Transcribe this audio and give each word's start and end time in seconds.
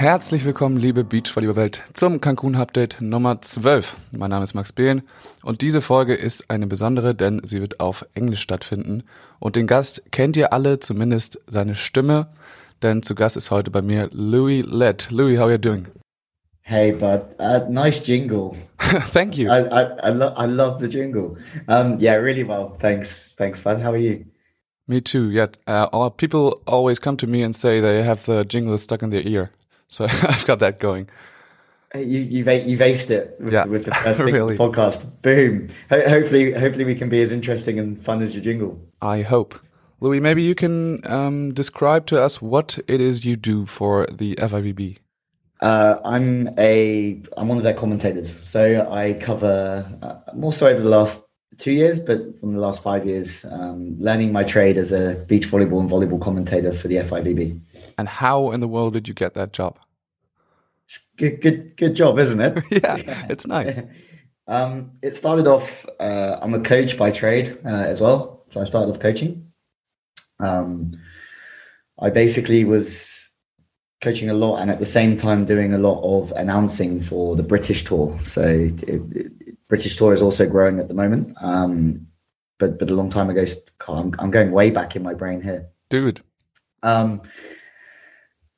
Herzlich 0.00 0.46
willkommen, 0.46 0.78
liebe 0.78 1.04
Beachvolleyball-Welt, 1.04 1.84
zum 1.92 2.22
Cancun-Update 2.22 3.02
Nummer 3.02 3.42
12. 3.42 3.96
Mein 4.12 4.30
Name 4.30 4.44
ist 4.44 4.54
Max 4.54 4.72
Behlen 4.72 5.02
und 5.42 5.60
diese 5.60 5.82
Folge 5.82 6.14
ist 6.14 6.48
eine 6.48 6.66
besondere, 6.66 7.14
denn 7.14 7.42
sie 7.44 7.60
wird 7.60 7.80
auf 7.80 8.06
Englisch 8.14 8.40
stattfinden. 8.40 9.02
Und 9.40 9.56
den 9.56 9.66
Gast 9.66 10.10
kennt 10.10 10.38
ihr 10.38 10.54
alle, 10.54 10.80
zumindest 10.80 11.38
seine 11.46 11.74
Stimme, 11.74 12.28
denn 12.82 13.02
zu 13.02 13.14
Gast 13.14 13.36
ist 13.36 13.50
heute 13.50 13.70
bei 13.70 13.82
mir 13.82 14.08
Louis 14.10 14.64
Lett. 14.66 15.10
Louis, 15.10 15.36
how 15.36 15.44
are 15.44 15.52
you 15.52 15.58
doing? 15.58 15.86
Hey, 16.62 16.92
bud. 16.92 17.20
Uh, 17.38 17.68
nice 17.68 18.02
jingle. 18.02 18.56
Thank 19.12 19.36
you. 19.36 19.50
I 19.50 19.66
I, 19.66 19.82
I, 20.02 20.10
lo- 20.12 20.32
I 20.34 20.46
love 20.46 20.80
the 20.80 20.88
jingle. 20.88 21.36
Um, 21.68 21.98
yeah, 22.00 22.14
really 22.14 22.48
well. 22.48 22.74
Thanks, 22.78 23.34
thanks, 23.36 23.60
bud. 23.60 23.82
How 23.82 23.92
are 23.92 24.00
you? 24.00 24.24
Me 24.88 25.02
too. 25.02 25.30
Yeah. 25.30 25.48
Uh, 25.66 26.08
people 26.08 26.62
always 26.66 26.98
come 26.98 27.18
to 27.18 27.26
me 27.26 27.42
and 27.42 27.54
say 27.54 27.80
they 27.80 28.02
have 28.02 28.24
the 28.24 28.46
jingle 28.46 28.78
stuck 28.78 29.02
in 29.02 29.10
their 29.10 29.26
ear, 29.28 29.50
so 29.90 30.04
I've 30.32 30.46
got 30.46 30.60
that 30.60 30.78
going. 30.78 31.08
You 31.94 32.02
you've 32.20 32.46
you've 32.68 32.80
aced 32.80 33.10
it 33.10 33.36
with, 33.40 33.52
Yeah, 33.52 33.64
with 33.64 33.84
the 33.84 33.94
first 34.04 34.20
really. 34.20 34.56
podcast. 34.56 35.10
Boom. 35.22 35.66
Ho- 35.90 36.08
hopefully, 36.08 36.52
hopefully 36.52 36.84
we 36.84 36.94
can 36.94 37.08
be 37.08 37.20
as 37.20 37.32
interesting 37.32 37.78
and 37.78 38.00
fun 38.00 38.22
as 38.22 38.32
your 38.34 38.42
jingle. 38.44 38.80
I 39.02 39.22
hope. 39.22 39.58
Lewie, 40.00 40.20
maybe 40.22 40.42
you 40.42 40.54
can 40.54 41.00
um, 41.10 41.52
describe 41.52 42.06
to 42.06 42.22
us 42.22 42.40
what 42.40 42.78
it 42.88 43.00
is 43.00 43.24
you 43.26 43.36
do 43.36 43.66
for 43.66 44.06
the 44.10 44.34
FIVB. 44.36 44.98
Uh, 45.60 45.98
I'm 46.04 46.48
a 46.58 47.20
I'm 47.36 47.48
one 47.48 47.58
of 47.58 47.64
their 47.64 47.74
commentators, 47.74 48.34
so 48.48 48.88
I 48.90 49.14
cover 49.14 49.84
uh, 50.00 50.32
more 50.34 50.52
so 50.54 50.68
over 50.68 50.80
the 50.80 50.88
last 50.88 51.28
two 51.58 51.72
years, 51.72 52.00
but 52.00 52.38
from 52.38 52.54
the 52.54 52.60
last 52.60 52.82
five 52.82 53.04
years, 53.04 53.44
um, 53.50 53.96
learning 54.00 54.32
my 54.32 54.42
trade 54.42 54.78
as 54.78 54.90
a 54.92 55.22
beach 55.28 55.48
volleyball 55.48 55.80
and 55.80 55.90
volleyball 55.90 56.20
commentator 56.20 56.72
for 56.72 56.88
the 56.88 56.96
FIVB. 56.96 57.60
And 58.00 58.08
how 58.08 58.50
in 58.52 58.60
the 58.60 58.66
world 58.66 58.94
did 58.94 59.08
you 59.08 59.12
get 59.14 59.34
that 59.34 59.52
job? 59.52 59.78
It's 60.86 61.10
good, 61.18 61.42
good, 61.42 61.76
good 61.76 61.94
job, 61.94 62.18
isn't 62.18 62.40
it? 62.40 62.64
yeah, 62.82 62.96
it's 63.28 63.46
nice. 63.46 63.78
Um, 64.48 64.94
it 65.00 65.14
started 65.14 65.46
off. 65.46 65.86
Uh, 66.00 66.36
I'm 66.42 66.54
a 66.54 66.60
coach 66.60 66.98
by 66.98 67.12
trade 67.12 67.56
uh, 67.64 67.84
as 67.86 68.00
well, 68.00 68.42
so 68.48 68.60
I 68.60 68.64
started 68.64 68.90
off 68.90 68.98
coaching. 68.98 69.46
Um, 70.40 70.90
I 72.00 72.10
basically 72.10 72.64
was 72.64 73.32
coaching 74.00 74.28
a 74.28 74.34
lot, 74.34 74.56
and 74.56 74.68
at 74.68 74.80
the 74.80 74.86
same 74.86 75.16
time 75.16 75.44
doing 75.44 75.72
a 75.72 75.78
lot 75.78 76.02
of 76.02 76.32
announcing 76.32 77.00
for 77.00 77.36
the 77.36 77.44
British 77.44 77.84
tour. 77.84 78.18
So, 78.22 78.42
it, 78.42 78.82
it- 78.82 79.68
British 79.68 79.94
tour 79.94 80.12
is 80.12 80.20
also 80.22 80.48
growing 80.48 80.80
at 80.80 80.88
the 80.88 80.94
moment. 80.94 81.32
Um, 81.40 82.08
but 82.58 82.76
but 82.76 82.90
a 82.90 82.94
long 82.94 83.08
time 83.08 83.30
ago, 83.30 83.44
I'm, 83.86 84.12
I'm 84.18 84.32
going 84.32 84.50
way 84.50 84.72
back 84.72 84.96
in 84.96 85.04
my 85.04 85.14
brain 85.14 85.40
here 85.40 85.68
Dude. 85.90 86.22
um, 86.82 87.22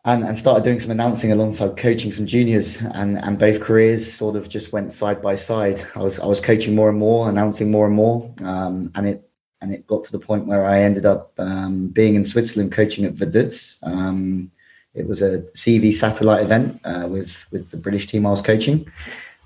and 0.05 0.25
and 0.25 0.37
started 0.37 0.65
doing 0.65 0.81
some 0.81 0.91
announcing 0.91 1.31
alongside 1.31 1.77
coaching 1.77 2.11
some 2.11 2.27
juniors, 2.27 2.81
and 2.81 3.19
and 3.19 3.39
both 3.39 3.61
careers 3.61 4.13
sort 4.13 4.37
of 4.37 4.49
just 4.49 4.73
went 4.73 4.93
side 4.93 5.23
by 5.23 5.37
side. 5.37 5.81
I 5.95 6.01
was 6.01 6.19
I 6.19 6.27
was 6.27 6.41
coaching 6.41 6.75
more 6.75 6.89
and 6.89 6.99
more, 6.99 7.29
announcing 7.29 7.71
more 7.71 7.87
and 7.87 7.95
more, 7.95 8.33
um, 8.43 8.91
and 8.95 9.07
it 9.07 9.29
and 9.61 9.73
it 9.73 9.87
got 9.87 10.05
to 10.05 10.13
the 10.13 10.19
point 10.19 10.47
where 10.47 10.67
I 10.67 10.83
ended 10.83 11.07
up 11.07 11.33
um, 11.39 11.89
being 11.89 12.17
in 12.17 12.25
Switzerland 12.25 12.73
coaching 12.73 13.05
at 13.05 13.15
Vaduz. 13.15 13.79
Um, 13.85 14.51
it 14.95 15.07
was 15.07 15.23
a 15.23 15.43
CEV 15.57 15.93
satellite 15.93 16.43
event 16.43 16.81
uh, 16.85 17.07
with 17.09 17.47
with 17.53 17.71
the 17.71 17.77
British 17.77 18.09
team 18.09 18.27
I 18.27 18.31
was 18.31 18.43
coaching. 18.43 18.89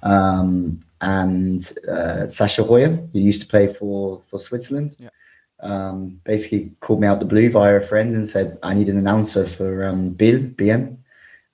Um, 0.02 0.80
and 1.00 1.60
uh, 1.88 2.24
Sascha 2.26 2.66
Heyer, 2.66 3.12
who 3.12 3.18
used 3.18 3.42
to 3.42 3.48
play 3.48 3.66
for 3.66 4.22
for 4.22 4.38
Switzerland, 4.38 4.96
um, 5.60 6.20
basically 6.24 6.72
called 6.80 7.00
me 7.00 7.06
out 7.06 7.20
the 7.20 7.26
blue 7.26 7.50
via 7.50 7.76
a 7.76 7.80
friend 7.80 8.14
and 8.14 8.28
said, 8.28 8.58
I 8.62 8.74
need 8.74 8.88
an 8.88 8.98
announcer 8.98 9.46
for 9.46 9.84
um, 9.84 10.10
Bill, 10.10 10.40
BN. 10.40 10.98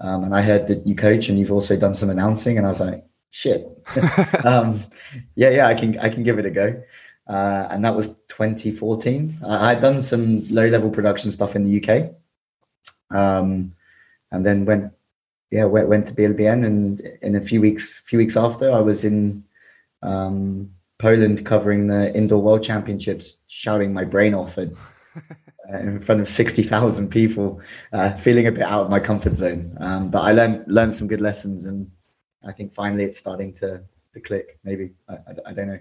Um, 0.00 0.24
and 0.24 0.34
I 0.34 0.42
heard 0.42 0.66
that 0.66 0.86
you 0.86 0.96
coach 0.96 1.28
and 1.28 1.38
you've 1.38 1.52
also 1.52 1.76
done 1.76 1.94
some 1.94 2.10
announcing. 2.10 2.58
And 2.58 2.66
I 2.66 2.70
was 2.70 2.80
like, 2.80 3.04
shit. 3.30 3.66
um, 4.44 4.78
yeah, 5.36 5.50
yeah, 5.50 5.66
I 5.66 5.74
can, 5.74 5.98
I 5.98 6.08
can 6.08 6.22
give 6.22 6.38
it 6.38 6.46
a 6.46 6.50
go. 6.50 6.82
Uh, 7.28 7.68
and 7.70 7.84
that 7.84 7.94
was 7.94 8.14
2014. 8.28 9.38
I 9.46 9.70
had 9.70 9.80
done 9.80 10.00
some 10.00 10.46
low 10.48 10.66
level 10.66 10.90
production 10.90 11.30
stuff 11.30 11.54
in 11.54 11.64
the 11.64 11.82
UK. 11.82 12.10
Um, 13.16 13.74
and 14.32 14.44
then 14.44 14.64
went, 14.64 14.92
yeah, 15.50 15.64
went, 15.64 15.88
went 15.88 16.06
to 16.06 16.14
BLBN 16.14 16.64
and 16.64 17.00
in 17.20 17.36
a 17.36 17.40
few 17.40 17.60
weeks, 17.60 18.00
few 18.00 18.18
weeks 18.18 18.36
after 18.36 18.72
I 18.72 18.80
was 18.80 19.04
in, 19.04 19.44
um, 20.02 20.72
Poland 21.02 21.44
covering 21.44 21.88
the 21.88 22.14
indoor 22.16 22.40
world 22.40 22.62
championships, 22.62 23.42
shouting 23.48 23.92
my 23.92 24.04
brain 24.04 24.34
off 24.34 24.56
at, 24.56 24.68
uh, 25.68 25.78
in 25.78 26.00
front 26.00 26.20
of 26.20 26.28
60,000 26.28 27.08
people, 27.10 27.60
uh, 27.92 28.14
feeling 28.14 28.46
a 28.46 28.52
bit 28.52 28.62
out 28.62 28.82
of 28.82 28.88
my 28.88 29.00
comfort 29.00 29.36
zone. 29.36 29.76
Um, 29.80 30.10
but 30.12 30.20
I 30.20 30.30
learned, 30.30 30.64
learned 30.68 30.94
some 30.94 31.08
good 31.08 31.20
lessons 31.20 31.66
and 31.66 31.90
I 32.46 32.52
think 32.52 32.72
finally 32.72 33.02
it's 33.02 33.18
starting 33.18 33.52
to, 33.54 33.82
to 34.14 34.20
click. 34.20 34.60
Maybe, 34.62 34.92
I, 35.08 35.14
I, 35.14 35.32
I 35.46 35.52
don't 35.52 35.66
know. 35.66 35.80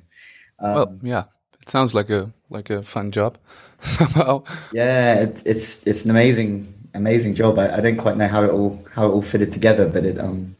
Um, 0.59 0.73
Well, 0.73 0.97
yeah. 1.03 1.23
It 1.61 1.69
sounds 1.69 1.93
like 1.93 2.09
a 2.09 2.33
like 2.49 2.71
a 2.71 2.81
fun 2.81 3.11
job 3.11 3.37
somehow. 3.81 4.43
yeah, 4.73 5.19
it, 5.19 5.43
it's, 5.45 5.85
it's 5.85 6.03
an 6.03 6.09
amazing, 6.09 6.73
amazing 6.95 7.35
job. 7.35 7.59
I, 7.59 7.77
I 7.77 7.79
don't 7.79 7.97
quite 7.97 8.17
know 8.17 8.27
how 8.27 8.43
it 8.43 8.49
all, 8.49 8.83
how 8.91 9.05
it 9.05 9.11
all 9.11 9.21
fitted 9.21 9.51
together, 9.51 9.87
but 9.87 10.03
it, 10.03 10.17
um, 10.17 10.55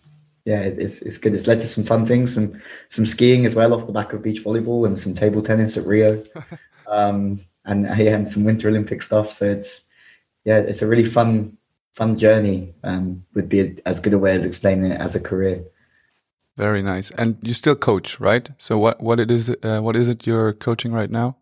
yeah, 0.46 0.62
it's, 0.62 1.02
it's 1.02 1.18
good. 1.18 1.34
It's 1.34 1.47
led 1.47 1.59
to 1.62 1.68
some 1.68 1.84
fun 1.84 2.06
things, 2.06 2.34
some, 2.34 2.59
some 2.88 3.06
skiing 3.06 3.46
as 3.46 3.56
well 3.56 3.74
off 3.74 3.85
the 3.85 3.94
back 3.94 4.13
of 4.13 4.24
beach 4.24 4.44
volleyball 4.44 4.85
and 4.85 4.97
some 4.97 5.13
table 5.13 5.41
tennis 5.41 5.78
at 5.78 5.85
Rio. 5.85 6.24
um, 6.88 7.40
and 7.66 7.84
yeah, 7.97 8.16
and 8.16 8.29
some 8.29 8.44
winter 8.44 8.68
Olympic 8.69 9.02
stuff. 9.02 9.31
So 9.31 9.46
it's, 9.46 9.88
yeah, 10.46 10.57
it's 10.57 10.81
a 10.81 10.88
really 10.88 11.03
fun, 11.03 11.57
fun 11.94 12.18
journey. 12.18 12.74
Um, 12.84 13.24
would 13.35 13.50
be 13.50 13.78
as 13.85 14.00
good 14.00 14.13
a 14.13 14.19
way 14.19 14.31
as 14.31 14.46
explaining 14.46 14.91
it 14.91 15.00
as 15.00 15.16
a 15.16 15.19
career. 15.19 15.63
Very 16.58 16.81
nice. 16.81 17.12
And 17.12 17.38
you 17.41 17.53
still 17.53 17.75
coach, 17.75 18.19
right? 18.19 18.50
So 18.58 18.78
what 18.78 19.02
what 19.02 19.19
it 19.19 19.31
is 19.31 19.50
uh, 19.63 19.79
what 19.79 19.96
is 19.96 20.09
it 20.09 20.28
you're 20.28 20.53
coaching 20.53 20.91
right 20.91 21.09
now? 21.09 21.38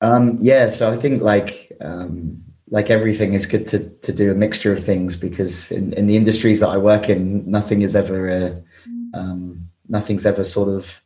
Um, 0.00 0.36
yeah, 0.38 0.68
so 0.68 0.90
I 0.90 0.96
think 0.96 1.22
like 1.22 1.72
um, 1.80 2.36
like 2.70 2.90
everything 2.90 3.34
is 3.34 3.46
good 3.46 3.66
to 3.68 3.90
to 4.02 4.12
do 4.12 4.30
a 4.30 4.34
mixture 4.34 4.72
of 4.72 4.82
things 4.82 5.16
because 5.16 5.70
in, 5.70 5.92
in 5.94 6.06
the 6.06 6.16
industries 6.16 6.60
that 6.60 6.68
I 6.68 6.78
work 6.78 7.08
in, 7.08 7.48
nothing 7.50 7.82
is 7.82 7.94
ever 7.94 8.30
uh, 8.30 9.18
um, 9.18 9.68
nothing's 9.88 10.26
ever 10.26 10.44
sort 10.44 10.68
of 10.68 11.02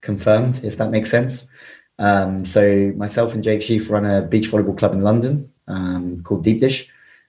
confirmed, 0.00 0.64
if 0.64 0.76
that 0.78 0.90
makes 0.90 1.10
sense. 1.10 1.48
Um, 1.98 2.44
so 2.44 2.92
myself 2.96 3.34
and 3.34 3.42
Jake 3.42 3.62
Sheaf 3.62 3.90
run 3.90 4.04
a 4.04 4.22
beach 4.22 4.50
volleyball 4.50 4.78
club 4.78 4.92
in 4.92 5.02
London 5.02 5.52
um, 5.66 6.22
called 6.22 6.44
Deep 6.44 6.60
Dish. 6.60 6.88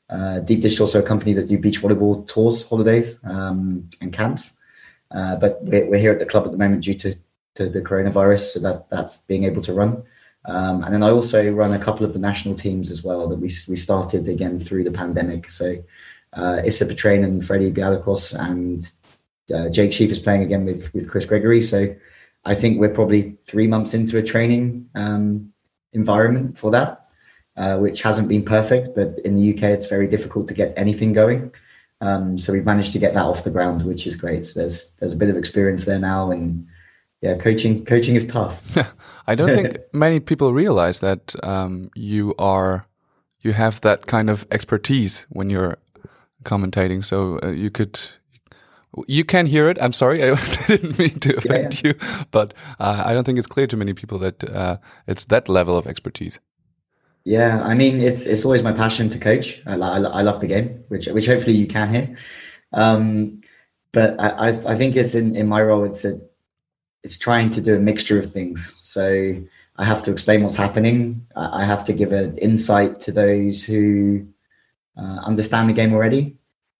Uh, 0.09 0.39
Deep 0.39 0.61
Dish 0.61 0.73
is 0.73 0.81
also 0.81 0.99
a 0.99 1.03
company 1.03 1.33
that 1.33 1.47
do 1.47 1.57
beach 1.57 1.81
volleyball 1.81 2.27
tours, 2.27 2.67
holidays, 2.67 3.19
um, 3.23 3.87
and 4.01 4.11
camps. 4.13 4.57
Uh, 5.11 5.35
but 5.35 5.59
we're, 5.63 5.87
we're 5.89 5.99
here 5.99 6.11
at 6.11 6.19
the 6.19 6.25
club 6.25 6.45
at 6.45 6.51
the 6.51 6.57
moment 6.57 6.83
due 6.83 6.93
to 6.95 7.15
to 7.55 7.67
the 7.67 7.81
coronavirus, 7.81 8.53
so 8.53 8.59
that 8.59 8.89
that's 8.89 9.17
being 9.25 9.43
able 9.43 9.61
to 9.61 9.73
run. 9.73 10.03
Um, 10.45 10.83
and 10.83 10.93
then 10.93 11.03
I 11.03 11.09
also 11.09 11.51
run 11.53 11.73
a 11.73 11.79
couple 11.79 12.05
of 12.05 12.13
the 12.13 12.19
national 12.19 12.55
teams 12.55 12.91
as 12.91 13.03
well 13.03 13.27
that 13.27 13.37
we 13.37 13.51
we 13.67 13.75
started 13.75 14.27
again 14.27 14.59
through 14.59 14.83
the 14.83 14.91
pandemic. 14.91 15.51
So 15.51 15.83
uh, 16.33 16.61
Issa 16.65 16.85
Batrane 16.85 17.23
and 17.23 17.45
Freddie 17.45 17.71
Bialakos 17.71 18.39
and 18.39 18.91
uh, 19.53 19.69
Jake 19.69 19.93
Sheaf 19.93 20.11
is 20.11 20.19
playing 20.19 20.43
again 20.43 20.65
with 20.65 20.93
with 20.93 21.09
Chris 21.09 21.25
Gregory. 21.25 21.61
So 21.61 21.93
I 22.45 22.55
think 22.55 22.79
we're 22.79 22.93
probably 22.93 23.37
three 23.43 23.67
months 23.67 23.93
into 23.93 24.17
a 24.17 24.23
training 24.23 24.89
um, 24.95 25.51
environment 25.91 26.57
for 26.57 26.71
that, 26.71 27.09
uh, 27.57 27.77
which 27.77 28.01
hasn't 28.01 28.29
been 28.29 28.45
perfect. 28.45 28.89
But 28.95 29.19
in 29.25 29.35
the 29.35 29.53
UK, 29.53 29.63
it's 29.63 29.87
very 29.87 30.07
difficult 30.07 30.47
to 30.47 30.53
get 30.53 30.73
anything 30.77 31.13
going. 31.13 31.53
Um, 32.01 32.37
so 32.37 32.53
we've 32.53 32.65
managed 32.65 32.93
to 32.93 32.99
get 32.99 33.13
that 33.13 33.25
off 33.25 33.43
the 33.43 33.49
ground, 33.49 33.85
which 33.85 34.07
is 34.07 34.15
great. 34.15 34.45
So 34.45 34.61
there's 34.61 34.91
there's 34.99 35.13
a 35.13 35.17
bit 35.17 35.29
of 35.29 35.35
experience 35.35 35.85
there 35.85 35.99
now, 35.99 36.31
and 36.31 36.65
yeah, 37.21 37.35
coaching 37.37 37.85
coaching 37.85 38.15
is 38.15 38.25
tough. 38.25 38.63
I 39.27 39.35
don't 39.35 39.49
think 39.49 39.77
many 39.93 40.19
people 40.19 40.53
realize 40.53 41.01
that 41.01 41.35
um, 41.43 41.89
you 41.95 42.33
are 42.39 42.87
you 43.41 43.53
have 43.53 43.81
that 43.81 44.07
kind 44.07 44.29
of 44.29 44.45
expertise 44.51 45.25
when 45.29 45.49
you're 45.49 45.77
commentating. 46.43 47.03
So 47.03 47.39
uh, 47.43 47.49
you 47.49 47.69
could 47.69 47.99
you 49.07 49.25
can 49.25 49.45
hear 49.45 49.69
it. 49.69 49.77
I'm 49.81 49.93
sorry, 49.93 50.23
I 50.23 50.35
didn't 50.67 50.97
mean 50.97 51.19
to 51.19 51.37
offend 51.37 51.83
you, 51.83 51.93
but 52.31 52.53
uh, 52.79 53.03
I 53.05 53.13
don't 53.13 53.23
think 53.23 53.37
it's 53.37 53.47
clear 53.47 53.67
to 53.67 53.77
many 53.77 53.93
people 53.93 54.17
that 54.19 54.43
uh, 54.49 54.77
it's 55.07 55.25
that 55.25 55.49
level 55.49 55.77
of 55.77 55.87
expertise. 55.87 56.39
Yeah, 57.25 57.61
I 57.61 57.73
mean, 57.73 57.99
it's 57.99 58.25
it's 58.25 58.45
always 58.45 58.63
my 58.63 58.71
passion 58.71 59.09
to 59.09 59.19
coach. 59.19 59.61
I, 59.65 59.75
I, 59.75 59.97
I 59.99 60.21
love 60.21 60.39
the 60.39 60.47
game, 60.47 60.83
which 60.87 61.07
which 61.07 61.27
hopefully 61.27 61.57
you 61.57 61.67
can 61.67 61.89
hear. 61.89 62.17
Um, 62.71 63.41
but 63.91 64.19
I, 64.19 64.29
I 64.29 64.47
I 64.71 64.75
think 64.75 64.95
it's 64.95 65.15
in 65.15 65.35
in 65.35 65.47
my 65.47 65.61
role. 65.61 65.83
It's 65.83 66.05
a 66.05 66.19
it's 67.03 67.17
trying 67.17 67.49
to 67.51 67.61
do 67.61 67.75
a 67.75 67.79
mixture 67.79 68.19
of 68.19 68.31
things. 68.31 68.75
So 68.81 69.35
I 69.77 69.85
have 69.85 70.03
to 70.03 70.11
explain 70.11 70.43
what's 70.43 70.57
happening. 70.57 71.25
I 71.35 71.65
have 71.65 71.83
to 71.85 71.93
give 71.93 72.11
an 72.11 72.37
insight 72.37 72.99
to 73.01 73.11
those 73.11 73.63
who 73.63 74.27
uh, 74.97 75.19
understand 75.23 75.69
the 75.69 75.73
game 75.73 75.93
already. 75.93 76.35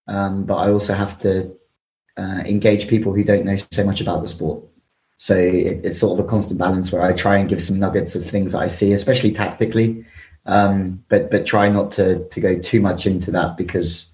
Um, 0.07 0.45
but 0.45 0.56
I 0.56 0.71
also 0.71 0.94
have 0.94 1.18
to 1.19 1.56
uh, 2.18 2.42
engage 2.45 2.88
people 2.88 3.13
who 3.13 3.24
don't 3.24 3.45
know 3.45 3.57
so 3.71 3.86
much 3.86 4.01
about 4.01 4.21
the 4.21 4.27
sport. 4.27 4.63
So 5.18 5.36
it, 5.36 5.86
it's 5.86 6.00
sort 6.00 6.19
of 6.19 6.25
a 6.25 6.30
constant 6.30 6.60
balance 6.60 6.92
where 6.92 7.04
I 7.04 7.13
try 7.13 7.38
and 7.38 7.50
give 7.50 7.62
some 7.62 7.80
nuggets 7.80 8.16
of 8.16 8.25
things 8.25 8.51
that 8.51 8.60
I 8.60 8.68
see, 8.68 8.94
especially 8.94 9.31
tactically, 9.31 10.06
um, 10.45 11.04
but 11.10 11.30
but 11.31 11.45
try 11.45 11.69
not 11.69 11.92
to 11.94 12.27
to 12.27 12.39
go 12.42 12.60
too 12.60 12.81
much 12.81 13.06
into 13.06 13.31
that 13.31 13.57
because 13.57 14.12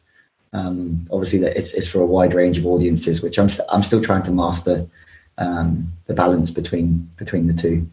Um, 0.53 1.05
obviously, 1.11 1.39
that 1.43 1.57
it's, 1.57 1.73
it's 1.73 1.87
for 1.87 2.01
a 2.01 2.05
wide 2.05 2.33
range 2.33 2.57
of 2.57 2.65
audiences, 2.65 3.21
which 3.21 3.37
I'm 3.37 3.49
st- 3.49 3.67
I'm 3.73 3.83
still 3.83 4.01
trying 4.01 4.23
to 4.23 4.31
master 4.31 4.87
um, 5.37 5.91
the 6.05 6.13
balance 6.13 6.51
between 6.51 7.09
between 7.17 7.47
the 7.47 7.53
two, 7.53 7.89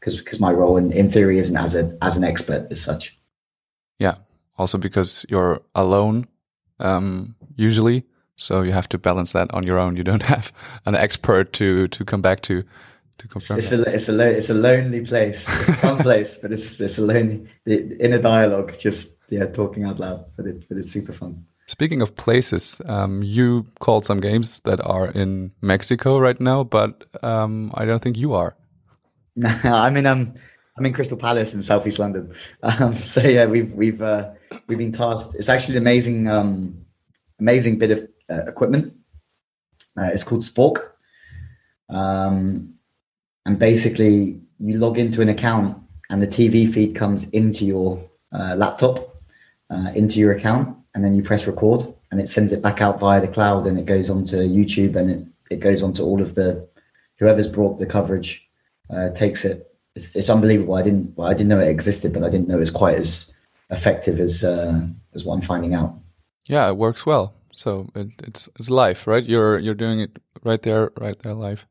because 0.00 0.18
because 0.18 0.40
my 0.40 0.52
role 0.52 0.76
in, 0.76 0.92
in 0.92 1.08
theory 1.08 1.38
isn't 1.38 1.56
as 1.56 1.74
a 1.74 1.96
as 2.02 2.16
an 2.16 2.24
expert 2.24 2.66
as 2.70 2.80
such. 2.80 3.16
Yeah, 3.98 4.16
also 4.58 4.78
because 4.78 5.24
you're 5.28 5.62
alone 5.74 6.26
um, 6.80 7.34
usually, 7.56 8.04
so 8.36 8.62
you 8.62 8.72
have 8.72 8.88
to 8.90 8.98
balance 8.98 9.32
that 9.32 9.52
on 9.54 9.64
your 9.64 9.78
own. 9.78 9.96
You 9.96 10.04
don't 10.04 10.22
have 10.34 10.52
an 10.84 10.94
expert 10.94 11.52
to 11.54 11.88
to 11.88 12.04
come 12.04 12.22
back 12.22 12.42
to 12.42 12.62
to 13.18 13.28
confirm. 13.28 13.58
It's, 13.58 13.72
it's 13.72 13.86
a 13.86 13.94
it's 13.94 14.08
a 14.08 14.12
lo- 14.12 14.26
it's 14.26 14.50
a 14.50 14.54
lonely 14.54 15.04
place. 15.04 15.48
It's 15.60 15.68
a 15.68 15.74
fun 15.74 15.98
place, 15.98 16.36
but 16.36 16.52
it's 16.52 16.80
it's 16.80 16.98
a 16.98 17.02
lonely 17.02 17.46
the 17.64 17.96
inner 17.98 18.20
dialogue. 18.20 18.78
Just 18.78 19.18
yeah, 19.30 19.46
talking 19.46 19.84
out 19.84 19.98
loud, 19.98 20.24
but 20.36 20.46
it 20.46 20.68
but 20.68 20.78
it's 20.78 20.90
super 20.90 21.12
fun. 21.12 21.44
Speaking 21.66 22.00
of 22.00 22.14
places, 22.14 22.80
um, 22.86 23.24
you 23.24 23.66
called 23.80 24.04
some 24.04 24.20
games 24.20 24.60
that 24.60 24.80
are 24.86 25.08
in 25.08 25.50
Mexico 25.60 26.18
right 26.18 26.40
now, 26.40 26.62
but 26.62 27.04
um, 27.24 27.72
I 27.74 27.84
don't 27.84 28.00
think 28.00 28.16
you 28.16 28.34
are. 28.34 28.56
I'm 29.64 29.96
in 29.96 30.06
um 30.06 30.34
I'm 30.78 30.86
in 30.86 30.92
Crystal 30.92 31.16
Palace 31.16 31.54
in 31.54 31.62
Southeast 31.62 31.98
London. 31.98 32.32
Um, 32.62 32.92
so 32.92 33.26
yeah, 33.26 33.46
we've 33.46 33.72
we've 33.72 34.00
uh, 34.00 34.30
we've 34.66 34.78
been 34.78 34.92
tasked. 34.92 35.34
It's 35.34 35.48
actually 35.48 35.76
an 35.76 35.82
amazing 35.82 36.28
um, 36.28 36.84
amazing 37.40 37.78
bit 37.78 37.90
of 37.90 38.08
uh, 38.30 38.44
equipment. 38.46 38.94
Uh, 39.98 40.10
it's 40.12 40.24
called 40.24 40.42
Spork, 40.42 40.90
um, 41.88 42.74
and 43.44 43.58
basically 43.58 44.40
you 44.58 44.78
log 44.78 44.98
into 44.98 45.22
an 45.22 45.28
account, 45.28 45.78
and 46.10 46.20
the 46.20 46.26
TV 46.26 46.72
feed 46.72 46.94
comes 46.94 47.28
into 47.30 47.64
your 47.64 48.10
uh, 48.32 48.54
laptop, 48.56 49.22
uh, 49.70 49.90
into 49.94 50.20
your 50.20 50.32
account, 50.32 50.75
and 50.96 51.04
then 51.04 51.12
you 51.12 51.22
press 51.22 51.46
record, 51.46 51.82
and 52.10 52.20
it 52.20 52.28
sends 52.28 52.54
it 52.54 52.62
back 52.62 52.80
out 52.80 52.98
via 52.98 53.20
the 53.20 53.28
cloud, 53.28 53.66
and 53.66 53.78
it 53.78 53.84
goes 53.84 54.08
onto 54.08 54.38
YouTube, 54.38 54.96
and 54.96 55.10
it 55.10 55.26
it 55.50 55.60
goes 55.60 55.82
onto 55.82 56.02
all 56.02 56.22
of 56.22 56.34
the 56.34 56.66
whoever's 57.18 57.48
brought 57.48 57.78
the 57.78 57.84
coverage 57.86 58.48
uh, 58.88 59.10
takes 59.10 59.44
it. 59.44 59.70
It's, 59.94 60.16
it's 60.16 60.30
unbelievable. 60.30 60.74
I 60.74 60.82
didn't 60.82 61.14
well, 61.14 61.28
I 61.28 61.34
didn't 61.34 61.48
know 61.48 61.60
it 61.60 61.68
existed, 61.68 62.14
but 62.14 62.24
I 62.24 62.30
didn't 62.30 62.48
know 62.48 62.56
it 62.56 62.60
was 62.60 62.70
quite 62.70 62.96
as 62.96 63.30
effective 63.68 64.18
as 64.18 64.42
uh, 64.42 64.80
as 65.14 65.26
what 65.26 65.34
I'm 65.34 65.42
finding 65.42 65.74
out. 65.74 65.94
Yeah, 66.46 66.66
it 66.68 66.78
works 66.78 67.04
well. 67.04 67.34
So 67.52 67.90
it, 67.94 68.08
it's 68.24 68.48
it's 68.58 68.70
live, 68.70 69.06
right? 69.06 69.22
You're 69.24 69.58
you're 69.58 69.74
doing 69.74 70.00
it 70.00 70.18
right 70.44 70.62
there, 70.62 70.92
right 70.96 71.18
there, 71.18 71.34
live. 71.34 71.66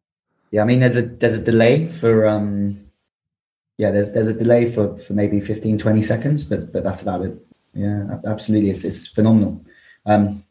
Yeah, 0.51 0.61
I 0.61 0.65
mean, 0.65 0.81
there's 0.81 0.97
a 0.97 1.01
there's 1.01 1.35
a 1.35 1.41
delay 1.43 1.87
for 1.87 2.27
um, 2.27 2.79
yeah, 3.79 3.89
there's 3.89 4.11
there's 4.11 4.27
a 4.27 4.35
delay 4.35 4.71
for 4.71 4.99
for 4.99 5.13
maybe 5.13 5.41
15, 5.41 5.79
20 5.79 6.01
seconds, 6.03 6.43
but 6.43 6.71
but 6.71 6.83
that's 6.83 7.01
about 7.01 7.21
it. 7.23 7.35
Yeah, 7.75 8.19
absolutely, 8.25 8.69
it's 8.69 8.85
it's 8.85 9.07
phenomenal. 9.07 9.63
Um, 10.05 10.43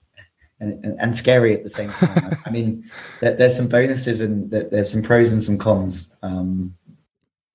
and, 0.61 0.85
and, 1.01 1.15
scary 1.15 1.55
at 1.55 1.63
the 1.63 1.69
same 1.69 1.91
time. 1.91 2.37
I 2.47 2.51
mean, 2.51 2.89
there, 3.21 3.35
there's 3.35 3.57
some 3.57 3.69
bonuses 3.69 4.21
and 4.21 4.51
there's 4.51 4.91
some 4.91 5.03
pros 5.03 5.33
and 5.33 5.43
some 5.43 5.59
cons 5.59 6.15
um, 6.23 6.75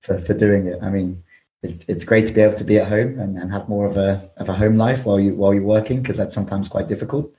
for 0.02 0.18
for 0.18 0.34
doing 0.34 0.66
it. 0.66 0.78
I 0.82 0.90
mean, 0.90 1.22
it's 1.62 1.84
it's 1.88 2.04
great 2.04 2.26
to 2.26 2.32
be 2.32 2.40
able 2.40 2.56
to 2.56 2.64
be 2.64 2.78
at 2.78 2.88
home 2.88 3.18
and, 3.18 3.38
and 3.38 3.50
have 3.50 3.68
more 3.68 3.86
of 3.86 3.96
a 3.96 4.30
of 4.36 4.48
a 4.48 4.54
home 4.54 4.76
life 4.76 5.04
while 5.04 5.20
you 5.20 5.34
while 5.34 5.54
you're 5.54 5.62
working 5.62 6.02
because 6.02 6.16
that's 6.16 6.34
sometimes 6.34 6.68
quite 6.68 6.88
difficult. 6.88 7.32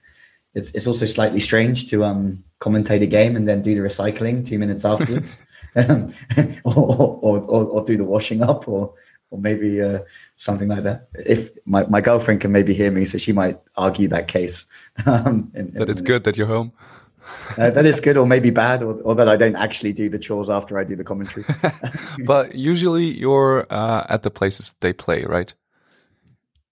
It's 0.54 0.72
it's 0.72 0.88
also 0.88 1.06
slightly 1.06 1.40
strange 1.40 1.90
to 1.90 2.04
um 2.04 2.44
commentate 2.60 3.02
a 3.02 3.08
game 3.08 3.36
and 3.36 3.48
then 3.48 3.62
do 3.62 3.74
the 3.74 3.82
recycling 3.82 4.46
two 4.46 4.60
minutes 4.60 4.86
afterwards, 4.86 5.40
or, 5.76 7.20
or, 7.22 7.40
or 7.40 7.66
or 7.66 7.84
do 7.84 7.98
the 7.98 8.06
washing 8.06 8.42
up 8.44 8.68
or 8.68 8.94
or 9.32 9.40
maybe 9.40 9.82
uh, 9.82 10.00
something 10.36 10.68
like 10.68 10.84
that. 10.84 11.08
If 11.16 11.50
my, 11.66 11.86
my 11.86 12.02
girlfriend 12.02 12.42
can 12.42 12.52
maybe 12.52 12.74
hear 12.74 12.92
me, 12.92 13.06
so 13.06 13.18
she 13.18 13.32
might 13.32 13.60
argue 13.76 14.08
that 14.10 14.28
case. 14.28 14.66
Um, 15.06 15.52
in, 15.56 15.70
in 15.70 15.74
that 15.76 15.90
it's 15.90 16.02
good 16.02 16.26
that 16.26 16.36
you're 16.38 16.48
home. 16.48 16.74
uh, 17.58 17.70
that 17.70 17.86
is 17.86 18.02
good, 18.02 18.18
or 18.18 18.26
maybe 18.26 18.50
bad, 18.50 18.84
or, 18.84 18.96
or, 19.02 19.16
that 19.16 19.30
I 19.30 19.38
don't 19.38 19.56
actually 19.56 19.94
do 19.94 20.10
the 20.10 20.20
chores 20.20 20.50
after 20.50 20.78
I 20.78 20.84
do 20.84 20.98
the 20.98 21.04
commentary. 21.04 21.46
but 22.26 22.54
usually 22.54 23.06
you're 23.06 23.66
uh, 23.70 24.06
at 24.10 24.24
the 24.24 24.30
places 24.30 24.76
they 24.82 24.92
play, 24.92 25.24
right? 25.24 25.54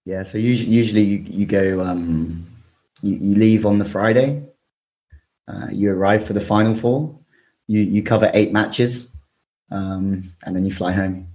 Yeah. 0.04 0.22
So 0.22 0.36
usually, 0.36 0.70
usually 0.70 1.02
you, 1.02 1.24
you 1.26 1.46
go, 1.46 1.80
um, 1.80 2.46
you, 3.02 3.14
you, 3.14 3.36
leave 3.36 3.64
on 3.64 3.78
the 3.78 3.86
Friday. 3.86 4.46
Uh, 5.48 5.68
you 5.72 5.90
arrive 5.90 6.24
for 6.24 6.34
the 6.34 6.40
final 6.40 6.74
four. 6.74 7.18
You 7.66 7.80
you 7.80 8.02
cover 8.02 8.30
eight 8.34 8.52
matches, 8.52 9.10
um, 9.70 10.24
and 10.44 10.54
then 10.54 10.66
you 10.66 10.72
fly 10.72 10.92
home. 10.92 11.29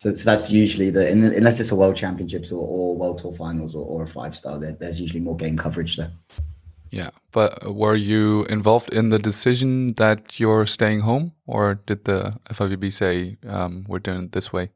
So, 0.00 0.14
so 0.14 0.30
that's 0.30 0.50
usually 0.50 0.88
the 0.88 1.06
unless 1.10 1.60
it's 1.60 1.72
a 1.72 1.76
world 1.76 1.94
championships 1.94 2.52
or, 2.52 2.66
or 2.66 2.96
world 2.96 3.18
tour 3.18 3.34
finals 3.34 3.74
or, 3.74 3.84
or 3.84 4.04
a 4.04 4.06
five 4.06 4.34
star. 4.34 4.58
There, 4.58 4.72
there's 4.72 4.98
usually 4.98 5.20
more 5.20 5.36
game 5.36 5.58
coverage 5.58 5.98
there. 5.98 6.10
Yeah, 6.90 7.10
but 7.32 7.74
were 7.74 7.94
you 7.94 8.44
involved 8.46 8.92
in 8.94 9.10
the 9.10 9.18
decision 9.18 9.88
that 9.94 10.40
you're 10.40 10.66
staying 10.66 11.00
home, 11.00 11.32
or 11.46 11.80
did 11.86 12.06
the 12.06 12.34
FIVB 12.48 12.90
say 12.92 13.36
um, 13.46 13.84
we're 13.88 13.98
doing 13.98 14.24
it 14.24 14.32
this 14.32 14.50
way? 14.52 14.70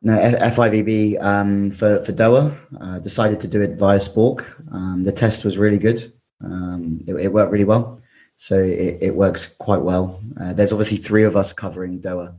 No, 0.00 0.16
FIVB 0.16 1.20
um, 1.20 1.72
for 1.72 2.00
for 2.04 2.12
Doha 2.12 2.54
uh, 2.80 3.00
decided 3.00 3.40
to 3.40 3.48
do 3.48 3.60
it 3.60 3.76
via 3.76 3.98
Spork. 3.98 4.46
Um, 4.72 5.02
the 5.02 5.12
test 5.12 5.44
was 5.44 5.58
really 5.58 5.78
good. 5.78 6.12
Um, 6.40 7.02
it, 7.08 7.14
it, 7.14 7.32
worked 7.32 7.50
really 7.50 7.64
well, 7.64 8.00
so 8.36 8.60
it, 8.60 8.98
it 9.00 9.16
works 9.16 9.48
quite 9.58 9.82
well. 9.82 10.20
Uh, 10.40 10.52
there's 10.52 10.70
obviously 10.70 10.98
three 10.98 11.24
of 11.24 11.34
us 11.34 11.52
covering 11.52 12.00
Doha. 12.00 12.38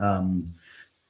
Um, 0.00 0.54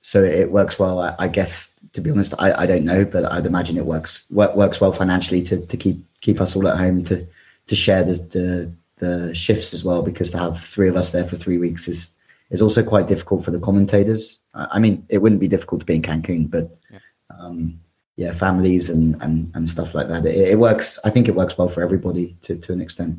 so 0.00 0.22
it 0.22 0.50
works 0.50 0.78
well. 0.78 1.00
I, 1.00 1.14
I 1.18 1.28
guess 1.28 1.74
to 1.92 2.00
be 2.00 2.10
honest, 2.10 2.34
I, 2.38 2.52
I, 2.62 2.66
don't 2.66 2.84
know, 2.84 3.04
but 3.04 3.30
I'd 3.30 3.46
imagine 3.46 3.76
it 3.76 3.86
works 3.86 4.24
work, 4.30 4.54
works 4.54 4.80
well 4.80 4.92
financially 4.92 5.42
to, 5.42 5.64
to 5.66 5.76
keep 5.76 6.04
keep 6.20 6.40
us 6.40 6.54
all 6.54 6.68
at 6.68 6.78
home 6.78 7.02
to 7.04 7.26
to 7.66 7.76
share 7.76 8.02
the, 8.02 8.14
the, 8.14 8.72
the 8.98 9.34
shifts 9.34 9.74
as 9.74 9.84
well. 9.84 10.02
Because 10.02 10.30
to 10.32 10.38
have 10.38 10.60
three 10.60 10.88
of 10.88 10.96
us 10.96 11.12
there 11.12 11.26
for 11.26 11.36
three 11.36 11.58
weeks 11.58 11.88
is 11.88 12.10
is 12.50 12.62
also 12.62 12.82
quite 12.82 13.06
difficult 13.06 13.44
for 13.44 13.50
the 13.50 13.60
commentators. 13.60 14.38
I 14.54 14.78
mean, 14.78 15.04
it 15.08 15.18
wouldn't 15.18 15.40
be 15.40 15.48
difficult 15.48 15.80
to 15.80 15.86
be 15.86 15.94
in 15.94 16.02
Cancun, 16.02 16.50
but 16.50 16.76
yeah, 16.90 16.98
um, 17.38 17.78
yeah 18.16 18.32
families 18.32 18.88
and, 18.88 19.20
and 19.22 19.50
and 19.54 19.68
stuff 19.68 19.94
like 19.94 20.08
that. 20.08 20.26
It, 20.26 20.50
it 20.50 20.58
works. 20.58 20.98
I 21.04 21.10
think 21.10 21.28
it 21.28 21.34
works 21.34 21.58
well 21.58 21.68
for 21.68 21.82
everybody 21.82 22.36
to 22.42 22.56
to 22.56 22.72
an 22.72 22.80
extent. 22.80 23.18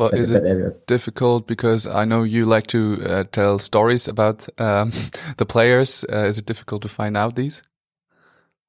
But, 0.00 0.14
is 0.14 0.30
it 0.30 0.86
difficult 0.86 1.46
because 1.46 1.86
I 1.86 2.06
know 2.06 2.22
you 2.22 2.46
like 2.46 2.66
to 2.68 3.02
uh, 3.04 3.24
tell 3.24 3.58
stories 3.58 4.08
about 4.08 4.48
um, 4.58 4.92
the 5.36 5.44
players? 5.44 6.06
Uh, 6.10 6.24
is 6.24 6.38
it 6.38 6.46
difficult 6.46 6.80
to 6.82 6.88
find 6.88 7.18
out 7.18 7.36
these 7.36 7.62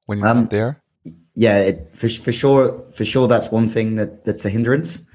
when 0.08 0.18
you're 0.18 0.28
um, 0.28 0.42
not 0.42 0.50
there? 0.50 0.82
Yeah, 1.34 1.60
it, 1.60 1.92
for 1.94 2.10
for 2.10 2.34
sure, 2.34 2.84
for 2.92 3.06
sure, 3.06 3.30
that's 3.30 3.50
one 3.50 3.68
thing 3.68 3.96
that 3.96 4.26
that's 4.26 4.44
a 4.44 4.50
hindrance. 4.50 5.08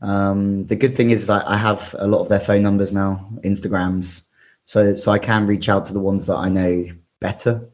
Um, 0.00 0.66
the 0.66 0.74
good 0.74 0.96
thing 0.96 1.10
is 1.10 1.30
I, 1.30 1.48
I, 1.48 1.56
have 1.58 1.94
a 1.96 2.08
lot 2.08 2.22
of 2.22 2.28
their 2.28 2.40
phone 2.40 2.64
numbers 2.64 2.92
now, 2.92 3.24
Instagrams, 3.44 4.26
so 4.64 4.96
so 4.96 5.12
I 5.12 5.20
can 5.20 5.46
reach 5.46 5.68
out 5.68 5.84
to 5.84 5.92
the 5.92 6.00
ones 6.00 6.26
that 6.26 6.38
I 6.38 6.48
know 6.48 6.86
better. 7.20 7.70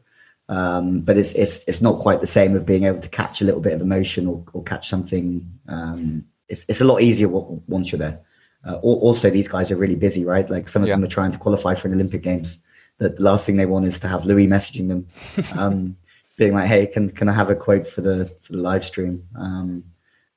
Um, 0.47 1.01
but 1.01 1.17
it's 1.17 1.31
it's 1.33 1.67
it's 1.67 1.81
not 1.81 2.01
quite 2.01 2.19
the 2.19 2.27
same 2.27 2.55
of 2.55 2.67
being 2.67 2.83
able 2.83 3.01
to 3.01 3.09
catch 3.09 3.41
a 3.41 3.45
little 3.45 3.61
bit 3.61 3.73
of 3.73 3.81
emotion 3.81 4.27
or, 4.27 4.45
or 4.53 4.61
catch 4.63 4.89
something 4.89 5.59
um, 5.67 6.27
it's, 6.49 6.65
it's 6.67 6.81
a 6.81 6.85
lot 6.85 7.01
easier 7.01 7.27
once 7.29 7.91
you're 7.91 7.99
there. 7.99 8.19
Uh, 8.67 8.75
also, 8.75 9.29
these 9.29 9.47
guys 9.47 9.71
are 9.71 9.77
really 9.77 9.95
busy, 9.95 10.25
right? 10.25 10.49
Like 10.49 10.67
some 10.67 10.81
of 10.81 10.89
yeah. 10.89 10.95
them 10.95 11.03
are 11.05 11.07
trying 11.07 11.31
to 11.31 11.37
qualify 11.37 11.75
for 11.75 11.87
an 11.87 11.93
Olympic 11.93 12.23
Games. 12.23 12.61
The 12.97 13.15
last 13.19 13.45
thing 13.45 13.55
they 13.55 13.65
want 13.65 13.85
is 13.85 13.99
to 14.01 14.09
have 14.09 14.23
Lewie 14.23 14.47
messaging 14.47 14.89
them, 14.89 15.07
um, 15.57 15.95
being 16.37 16.53
like, 16.53 16.67
"Hey, 16.67 16.85
can 16.85 17.09
can 17.09 17.29
I 17.29 17.33
have 17.33 17.49
a 17.49 17.55
quote 17.55 17.87
for 17.87 18.01
the 18.01 18.25
for 18.25 18.51
the 18.51 18.61
live 18.61 18.83
stream?" 18.83 19.25
Um, 19.37 19.85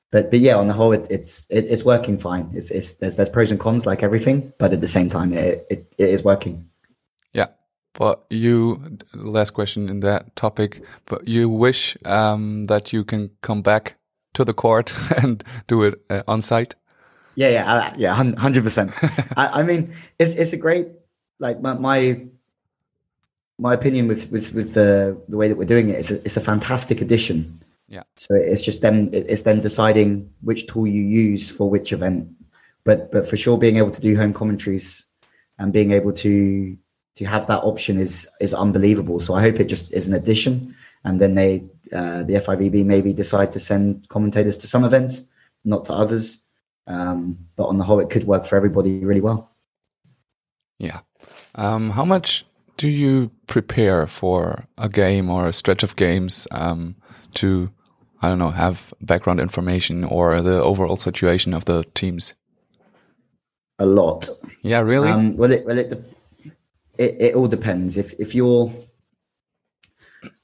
but 0.09 0.31
but 0.31 0.39
yeah, 0.39 0.55
on 0.55 0.67
the 0.67 0.73
whole, 0.73 0.93
it, 0.93 1.05
it's 1.09 1.45
it, 1.49 1.65
it's 1.65 1.83
working 1.83 2.17
fine. 2.17 2.49
It's, 2.53 2.71
it's 2.71 2.93
there's 2.93 3.17
there's 3.17 3.29
pros 3.29 3.51
and 3.51 3.59
cons 3.59 3.85
like 3.85 4.03
everything, 4.03 4.53
but 4.57 4.71
at 4.71 4.79
the 4.79 4.87
same 4.87 5.09
time, 5.09 5.33
it 5.33 5.67
it, 5.69 5.93
it 5.97 6.09
is 6.09 6.23
working. 6.23 6.69
Yeah, 7.33 7.47
but 7.93 8.23
you 8.29 8.99
last 9.13 9.49
question 9.49 9.89
in 9.89 9.99
that 9.99 10.33
topic, 10.37 10.81
but 11.07 11.27
you 11.27 11.49
wish 11.49 11.97
um, 12.05 12.65
that 12.65 12.93
you 12.93 13.03
can 13.03 13.31
come 13.41 13.61
back 13.61 13.97
to 14.33 14.43
the 14.43 14.53
court 14.53 14.93
and 15.23 15.43
do 15.67 15.83
it 15.83 16.01
uh, 16.09 16.23
on 16.27 16.41
site? 16.41 16.75
Yeah, 17.35 17.49
yeah, 17.49 17.73
uh, 17.73 17.93
yeah, 17.97 18.13
hundred 18.13 18.63
percent. 18.63 18.91
I 19.37 19.63
mean, 19.63 19.93
it's 20.19 20.35
it's 20.35 20.53
a 20.53 20.57
great 20.57 20.87
like 21.39 21.61
my 21.61 21.73
my, 21.73 22.21
my 23.57 23.73
opinion 23.73 24.07
with 24.07 24.31
with 24.31 24.53
with 24.53 24.73
the 24.73 25.19
the 25.27 25.37
way 25.37 25.47
that 25.47 25.57
we're 25.57 25.65
doing 25.65 25.89
it. 25.89 25.95
It's 25.95 26.11
a 26.11 26.15
it's 26.21 26.37
a 26.37 26.41
fantastic 26.41 27.01
addition. 27.01 27.63
Yeah. 27.87 28.03
So 28.17 28.35
it's 28.35 28.61
just 28.61 28.81
them. 28.81 29.09
It's 29.13 29.43
then 29.43 29.61
deciding 29.61 30.29
which 30.41 30.67
tool 30.67 30.87
you 30.87 31.01
use 31.01 31.49
for 31.49 31.69
which 31.69 31.91
event. 31.91 32.29
But 32.83 33.11
but 33.11 33.27
for 33.27 33.37
sure, 33.37 33.57
being 33.57 33.77
able 33.77 33.91
to 33.91 34.01
do 34.01 34.15
home 34.15 34.33
commentaries 34.33 35.07
and 35.57 35.73
being 35.73 35.91
able 35.91 36.11
to 36.13 36.77
to 37.15 37.25
have 37.25 37.47
that 37.47 37.63
option 37.63 37.99
is 37.99 38.27
is 38.41 38.53
unbelievable. 38.53 39.19
So 39.19 39.33
I 39.33 39.41
hope 39.41 39.59
it 39.59 39.65
just 39.65 39.93
is 39.93 40.07
an 40.07 40.13
addition, 40.13 40.75
and 41.03 41.19
then 41.19 41.35
they 41.35 41.63
uh, 41.91 42.23
the 42.23 42.35
FIVB 42.35 42.85
maybe 42.85 43.13
decide 43.13 43.51
to 43.51 43.59
send 43.59 44.07
commentators 44.09 44.57
to 44.57 44.67
some 44.67 44.83
events, 44.83 45.25
not 45.63 45.85
to 45.85 45.93
others. 45.93 46.41
Um, 46.87 47.37
but 47.55 47.65
on 47.65 47.77
the 47.77 47.83
whole, 47.83 47.99
it 47.99 48.09
could 48.09 48.25
work 48.25 48.45
for 48.45 48.55
everybody 48.55 49.05
really 49.05 49.21
well. 49.21 49.51
Yeah. 50.79 51.01
Um, 51.55 51.91
how 51.91 52.03
much 52.03 52.45
do 52.77 52.89
you 52.89 53.31
prepare 53.47 54.07
for 54.07 54.65
a 54.77 54.89
game 54.89 55.29
or 55.29 55.47
a 55.47 55.53
stretch 55.53 55.83
of 55.83 55.95
games 55.95 56.47
um, 56.51 56.95
to 57.35 57.71
I 58.23 58.29
don't 58.29 58.39
know, 58.39 58.51
have 58.51 58.93
background 59.01 59.41
information 59.41 60.05
or 60.05 60.39
the 60.39 60.63
overall 60.63 60.95
situation 60.95 61.53
of 61.53 61.65
the 61.65 61.83
teams? 61.93 62.33
A 63.79 63.85
lot. 63.85 64.29
Yeah, 64.61 64.79
really. 64.79 65.09
Um, 65.09 65.35
well, 65.35 65.51
it 65.51 65.65
well 65.65 65.77
it, 65.77 65.91
it 66.97 67.21
it 67.21 67.35
all 67.35 67.47
depends. 67.47 67.97
If 67.97 68.13
if 68.19 68.33
you're, 68.33 68.71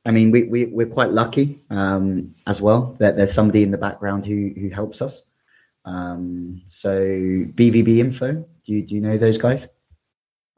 I 0.05 0.11
mean, 0.11 0.31
we 0.31 0.43
we 0.43 0.65
we're 0.65 0.87
quite 0.87 1.11
lucky 1.11 1.59
um, 1.69 2.35
as 2.47 2.61
well 2.61 2.95
that 2.99 3.17
there's 3.17 3.33
somebody 3.33 3.63
in 3.63 3.71
the 3.71 3.77
background 3.77 4.25
who 4.25 4.51
who 4.59 4.69
helps 4.69 5.01
us. 5.01 5.23
Um, 5.85 6.61
so 6.65 6.99
BVB 6.99 7.97
Info, 7.99 8.33
do 8.33 8.73
you 8.73 8.85
do 8.85 8.95
you 8.95 9.01
know 9.01 9.17
those 9.17 9.37
guys? 9.37 9.67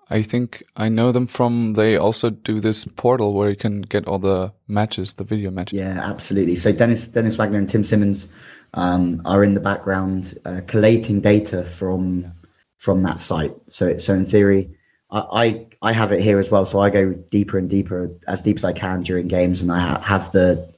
I 0.10 0.24
think 0.24 0.62
I 0.76 0.90
know 0.90 1.14
them 1.14 1.26
from. 1.26 1.74
They 1.74 1.96
also 1.96 2.30
do 2.30 2.60
this 2.60 2.84
portal 2.84 3.34
where 3.34 3.50
you 3.50 3.56
can 3.56 3.82
get 3.82 4.08
all 4.08 4.20
the 4.20 4.52
matches, 4.68 5.14
the 5.14 5.24
video 5.24 5.52
matches. 5.52 5.80
Yeah, 5.80 6.00
absolutely. 6.04 6.56
So 6.56 6.74
Dennis 6.74 7.08
Dennis 7.08 7.38
Wagner 7.38 7.60
and 7.60 7.70
Tim 7.70 7.86
Simmons 7.86 8.34
um, 8.74 9.22
are 9.24 9.44
in 9.44 9.54
the 9.54 9.62
background 9.62 10.38
uh, 10.44 10.62
collating 10.68 11.22
data 11.22 11.64
from 11.64 12.34
from 12.78 13.02
that 13.04 13.20
site. 13.20 13.56
So 13.68 13.98
so 13.98 14.14
in 14.14 14.26
theory, 14.26 14.76
I, 15.12 15.20
I, 15.20 15.68
I 15.82 15.92
have 15.92 16.12
it 16.12 16.22
here 16.22 16.40
as 16.40 16.52
well. 16.52 16.66
So 16.66 16.80
I 16.80 16.90
go 16.90 17.14
deeper 17.14 17.58
and 17.58 17.70
deeper 17.70 18.12
as 18.28 18.42
deep 18.42 18.58
as 18.58 18.66
I 18.66 18.74
can 18.74 19.02
during 19.02 19.28
games, 19.28 19.62
and 19.62 19.72
I 19.72 19.80
ha- 19.80 20.02
have 20.02 20.32
the 20.32 20.72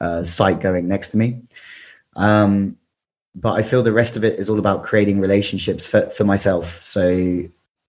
uh, 0.00 0.24
site 0.24 0.60
going 0.60 0.88
next 0.88 1.10
to 1.10 1.16
me. 1.16 1.42
Um, 2.16 2.76
but 3.34 3.52
I 3.52 3.62
feel 3.62 3.82
the 3.82 3.92
rest 3.92 4.16
of 4.16 4.24
it 4.24 4.38
is 4.38 4.48
all 4.48 4.58
about 4.58 4.82
creating 4.82 5.20
relationships 5.20 5.86
for, 5.86 6.08
for 6.08 6.24
myself. 6.24 6.82
So 6.82 7.42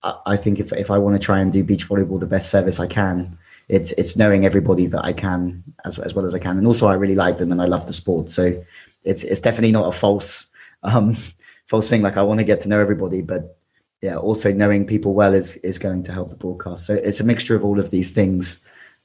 I 0.04 0.38
think 0.38 0.60
if 0.60 0.72
if 0.74 0.92
I 0.92 0.98
want 0.98 1.16
to 1.16 1.26
try 1.26 1.40
and 1.40 1.52
do 1.52 1.64
beach 1.64 1.88
volleyball 1.88 2.20
the 2.20 2.28
best 2.28 2.50
service 2.50 2.80
I 2.80 2.88
can, 2.88 3.38
it's 3.68 3.92
it's 3.94 4.16
knowing 4.16 4.46
everybody 4.46 4.86
that 4.88 5.04
I 5.04 5.14
can 5.14 5.64
as 5.86 5.98
as 6.00 6.14
well 6.14 6.26
as 6.26 6.36
I 6.36 6.40
can, 6.40 6.58
and 6.58 6.68
also 6.68 6.88
I 6.88 6.94
really 6.94 7.16
like 7.16 7.38
them 7.38 7.52
and 7.52 7.62
I 7.62 7.66
love 7.66 7.88
the 7.88 7.94
sport. 7.94 8.30
So 8.30 8.64
it's 9.04 9.24
it's 9.24 9.42
definitely 9.42 9.72
not 9.72 9.88
a 9.88 9.92
false 9.92 10.48
um, 10.84 11.14
false 11.66 11.90
thing. 11.90 12.02
Like 12.02 12.18
I 12.18 12.22
want 12.22 12.40
to 12.40 12.44
get 12.44 12.60
to 12.62 12.70
know 12.70 12.80
everybody, 12.80 13.22
but 13.22 13.57
yeah, 14.02 14.16
also 14.16 14.52
knowing 14.52 14.86
people 14.86 15.14
well 15.14 15.34
is 15.34 15.56
is 15.58 15.80
going 15.80 16.04
to 16.04 16.12
help 16.12 16.30
the 16.30 16.36
broadcast. 16.36 16.86
So 16.86 16.94
it's 16.94 17.20
a 17.20 17.24
mixture 17.24 17.56
of 17.56 17.66
all 17.66 17.80
of 17.80 17.92
these 17.92 18.12
things. 18.12 18.60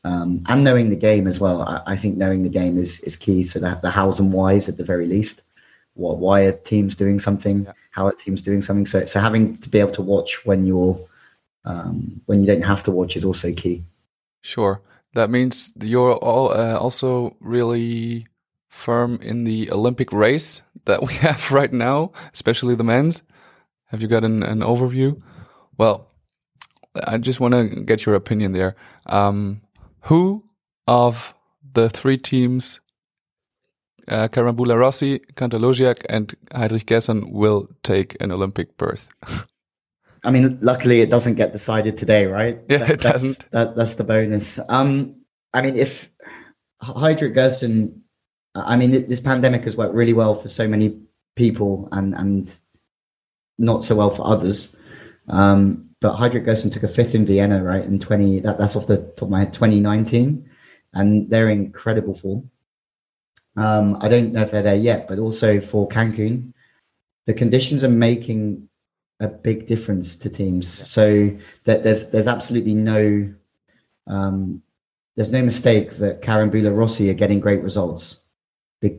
Um, 0.05 0.43
and 0.49 0.65
knowing 0.65 0.91
the 0.91 0.97
game 0.97 1.29
as 1.29 1.39
well. 1.39 1.63
I, 1.63 1.81
I, 1.87 1.97
think 1.97 2.17
knowing 2.17 2.43
the 2.43 2.49
game 2.49 2.77
is 2.77 3.01
is 3.03 3.15
key. 3.15 3.45
So 3.45 3.61
that 3.61 3.83
the 3.83 3.91
hows 3.91 4.19
and 4.19 4.33
whys 4.33 4.69
at 4.69 4.77
the 4.77 4.85
very 4.85 5.07
least 5.07 5.43
what 5.95 6.19
why 6.19 6.43
are 6.43 6.53
team's 6.53 6.95
doing 6.95 7.19
something, 7.19 7.65
yeah. 7.65 7.73
how 7.91 8.07
are 8.07 8.13
team's 8.13 8.43
doing 8.43 8.63
something. 8.63 8.87
So 8.87 9.07
so 9.07 9.21
having 9.21 9.57
to 9.59 9.69
be 9.69 9.79
able 9.79 9.93
to 9.93 10.03
watch 10.03 10.45
when 10.45 10.67
you're 10.67 10.99
um, 11.65 12.21
when 12.27 12.41
you 12.41 12.47
don't 12.47 12.63
have 12.63 12.83
to 12.85 12.91
watch 12.91 13.17
is 13.17 13.25
also 13.25 13.53
key. 13.53 13.85
Sure, 14.43 14.81
that 15.15 15.31
means 15.31 15.73
you're 15.81 16.15
all 16.15 16.53
uh, 16.53 16.77
also 16.77 17.37
really 17.41 18.27
firm 18.69 19.21
in 19.21 19.45
the 19.45 19.71
Olympic 19.71 20.13
race 20.13 20.63
that 20.87 21.03
we 21.03 21.15
have 21.27 21.53
right 21.53 21.73
now, 21.73 22.13
especially 22.33 22.75
the 22.75 22.85
men's. 22.85 23.23
Have 23.93 24.03
you 24.03 24.09
got 24.09 24.25
an, 24.25 24.43
an 24.43 24.61
overview? 24.61 25.21
Well, 25.79 26.09
I 27.05 27.19
just 27.19 27.41
want 27.41 27.55
to 27.55 27.83
get 27.83 28.05
your 28.05 28.15
opinion 28.15 28.53
there. 28.53 28.75
Um, 29.07 29.63
who 30.03 30.45
of 30.89 31.35
the 31.75 31.89
three 31.89 32.19
teams 32.19 32.81
uh, 34.09 34.29
Carambula 34.29 34.79
Rossi, 34.79 35.21
Kantor 35.37 35.59
and 36.09 36.35
Heidrich 36.53 36.87
Gerson 36.87 37.31
will 37.31 37.69
take 37.83 38.17
an 38.21 38.33
Olympic 38.33 38.77
berth. 38.77 39.09
I 40.25 40.31
mean, 40.31 40.59
luckily 40.61 41.01
it 41.01 41.11
doesn't 41.11 41.35
get 41.35 41.53
decided 41.53 41.97
today, 41.97 42.27
right? 42.27 42.61
Yeah, 42.69 42.79
that, 42.79 42.91
it 42.91 43.01
doesn't. 43.01 43.39
That's, 43.39 43.51
that, 43.51 43.77
that's 43.77 43.95
the 43.97 44.05
bonus. 44.05 44.59
Um, 44.69 45.17
I 45.53 45.63
mean, 45.63 45.77
if 45.77 46.11
Heidrich 46.83 47.35
Gerson, 47.35 48.03
I 48.55 48.77
mean, 48.77 48.91
this 48.91 49.21
pandemic 49.21 49.65
has 49.65 49.77
worked 49.77 49.95
really 49.95 50.13
well 50.13 50.35
for 50.35 50.49
so 50.49 50.67
many 50.67 51.01
people 51.35 51.89
and 51.93 52.15
and 52.15 52.63
not 53.63 53.85
so 53.85 53.95
well 53.95 54.11
for 54.11 54.27
others. 54.27 54.77
Um, 55.29 55.91
but 56.01 56.17
Heidrich 56.17 56.45
Gerson 56.45 56.71
took 56.71 56.83
a 56.83 56.89
fifth 56.89 57.15
in 57.15 57.25
Vienna, 57.25 57.63
right? 57.63 57.85
In 57.85 57.99
20, 57.99 58.41
that, 58.41 58.59
that's 58.59 58.75
off 58.75 58.89
the 58.89 58.99
top 58.99 59.23
of 59.23 59.31
my 59.31 59.41
head, 59.41 59.55
2019. 59.55 60.51
And 60.95 61.31
they're 61.31 61.49
in 61.49 61.67
incredible 61.67 62.15
form. 62.15 62.51
Um, 63.57 63.97
I 64.01 64.09
don't 64.09 64.33
know 64.33 64.43
if 64.43 64.51
they're 64.51 64.63
there 64.63 64.75
yet, 64.75 65.09
but 65.09 65.19
also 65.19 65.61
for 65.61 65.89
Cancun, 65.89 66.53
the 67.27 67.35
conditions 67.35 67.85
are 67.85 67.89
making 67.89 68.69
a 69.21 69.29
big 69.29 69.67
difference 69.67 70.17
to 70.17 70.29
teams. 70.29 70.69
So 70.89 71.31
that 71.65 71.85
there's 71.85 72.11
there's 72.11 72.29
absolutely 72.29 72.75
no 72.75 73.33
um, 74.07 74.63
there's 75.17 75.31
no 75.31 75.43
mistake 75.43 75.93
that 75.99 76.23
Carambula 76.23 76.77
Rossi 76.77 77.11
are 77.11 77.15
getting 77.15 77.39
great 77.39 77.63
results 77.63 78.22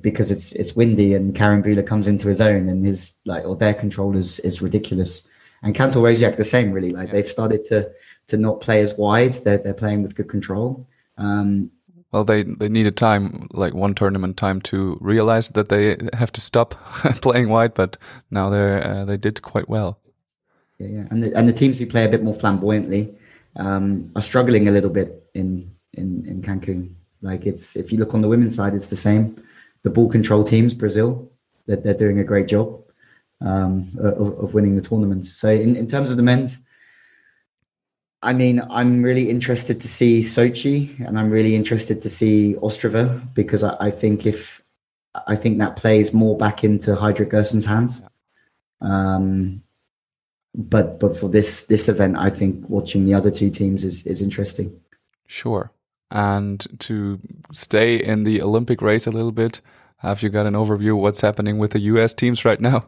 because 0.01 0.31
it's 0.31 0.53
it's 0.53 0.75
windy 0.75 1.13
and 1.13 1.35
Carambula 1.35 1.85
comes 1.85 2.07
into 2.07 2.27
his 2.27 2.39
own 2.39 2.69
and 2.69 2.85
his 2.85 3.17
like 3.25 3.45
or 3.45 3.55
their 3.55 3.73
control 3.73 4.15
is 4.15 4.39
is 4.39 4.61
ridiculous. 4.61 5.27
And 5.61 5.75
Kantor 5.75 6.01
Rosiak 6.01 6.37
the 6.37 6.43
same 6.43 6.71
really 6.71 6.91
like 6.91 7.07
yeah. 7.07 7.13
they've 7.13 7.29
started 7.29 7.63
to 7.65 7.91
to 8.27 8.37
not 8.37 8.61
play 8.61 8.81
as 8.81 8.97
wide. 8.97 9.33
They're 9.33 9.57
they're 9.57 9.73
playing 9.73 10.01
with 10.01 10.15
good 10.15 10.29
control. 10.29 10.87
Um, 11.17 11.71
well, 12.13 12.23
they 12.23 12.43
they 12.43 12.69
needed 12.69 12.95
time, 12.95 13.47
like 13.51 13.73
one 13.73 13.95
tournament 13.95 14.37
time, 14.37 14.61
to 14.61 14.97
realize 15.01 15.49
that 15.49 15.69
they 15.69 15.97
have 16.13 16.31
to 16.33 16.41
stop 16.41 16.71
playing 17.21 17.49
wide. 17.49 17.73
But 17.73 17.97
now 18.31 18.49
they 18.49 18.81
uh, 18.81 19.05
they 19.05 19.17
did 19.17 19.41
quite 19.41 19.67
well. 19.67 19.99
Yeah, 20.79 20.87
yeah, 20.87 21.07
and 21.11 21.23
the, 21.23 21.37
and 21.37 21.47
the 21.47 21.53
teams 21.53 21.79
who 21.79 21.85
play 21.85 22.05
a 22.05 22.09
bit 22.09 22.23
more 22.23 22.33
flamboyantly 22.33 23.13
um, 23.57 24.11
are 24.15 24.21
struggling 24.21 24.67
a 24.67 24.71
little 24.71 24.89
bit 24.89 25.29
in 25.33 25.71
in 25.93 26.25
in 26.25 26.41
Cancun. 26.41 26.93
Like 27.21 27.45
it's 27.45 27.75
if 27.75 27.91
you 27.91 27.97
look 27.97 28.13
on 28.13 28.21
the 28.21 28.29
women's 28.29 28.55
side, 28.55 28.75
it's 28.75 28.89
the 28.89 28.95
same. 28.95 29.43
The 29.83 29.89
ball 29.89 30.09
control 30.09 30.43
teams, 30.43 30.73
Brazil, 30.73 31.31
they're, 31.65 31.77
they're 31.77 31.93
doing 31.93 32.19
a 32.19 32.23
great 32.23 32.47
job 32.47 32.81
um, 33.41 33.85
of, 33.99 34.39
of 34.39 34.53
winning 34.53 34.75
the 34.75 34.81
tournaments. 34.81 35.31
So 35.33 35.49
in, 35.49 35.75
in 35.75 35.87
terms 35.87 36.09
of 36.09 36.17
the 36.17 36.23
men's, 36.23 36.65
I 38.21 38.31
mean, 38.31 38.61
I'm 38.69 39.03
really 39.03 39.29
interested 39.29 39.81
to 39.81 39.87
see 39.87 40.21
Sochi 40.21 41.05
and 41.05 41.19
I'm 41.19 41.29
really 41.29 41.55
interested 41.55 42.01
to 42.03 42.09
see 42.09 42.55
Ostrava 42.61 43.21
because 43.33 43.63
I, 43.63 43.75
I 43.79 43.91
think 43.91 44.25
if 44.25 44.61
I 45.27 45.35
think 45.35 45.59
that 45.59 45.75
plays 45.75 46.13
more 46.13 46.37
back 46.37 46.63
into 46.63 46.91
Heidrich 46.95 47.29
Gerson's 47.29 47.65
hands. 47.65 48.03
Um, 48.81 49.61
but 50.55 50.99
but 50.99 51.17
for 51.17 51.27
this 51.27 51.63
this 51.63 51.89
event, 51.89 52.15
I 52.17 52.29
think 52.29 52.67
watching 52.69 53.05
the 53.05 53.13
other 53.13 53.31
two 53.31 53.49
teams 53.49 53.83
is 53.83 54.05
is 54.07 54.21
interesting. 54.21 54.79
Sure. 55.27 55.71
And 56.13 56.65
to 56.81 57.19
stay 57.51 57.95
in 57.95 58.23
the 58.23 58.39
Olympic 58.39 58.83
race 58.83 59.07
a 59.07 59.11
little 59.11 59.31
bit, 59.31 59.61
have 59.97 60.21
you 60.21 60.29
got 60.29 60.45
an 60.45 60.53
overview 60.53 60.91
of 60.91 60.97
what's 60.97 61.21
happening 61.21 61.57
with 61.57 61.71
the 61.71 61.79
US 61.79 62.13
teams 62.13 62.45
right 62.45 62.61
now? 62.61 62.85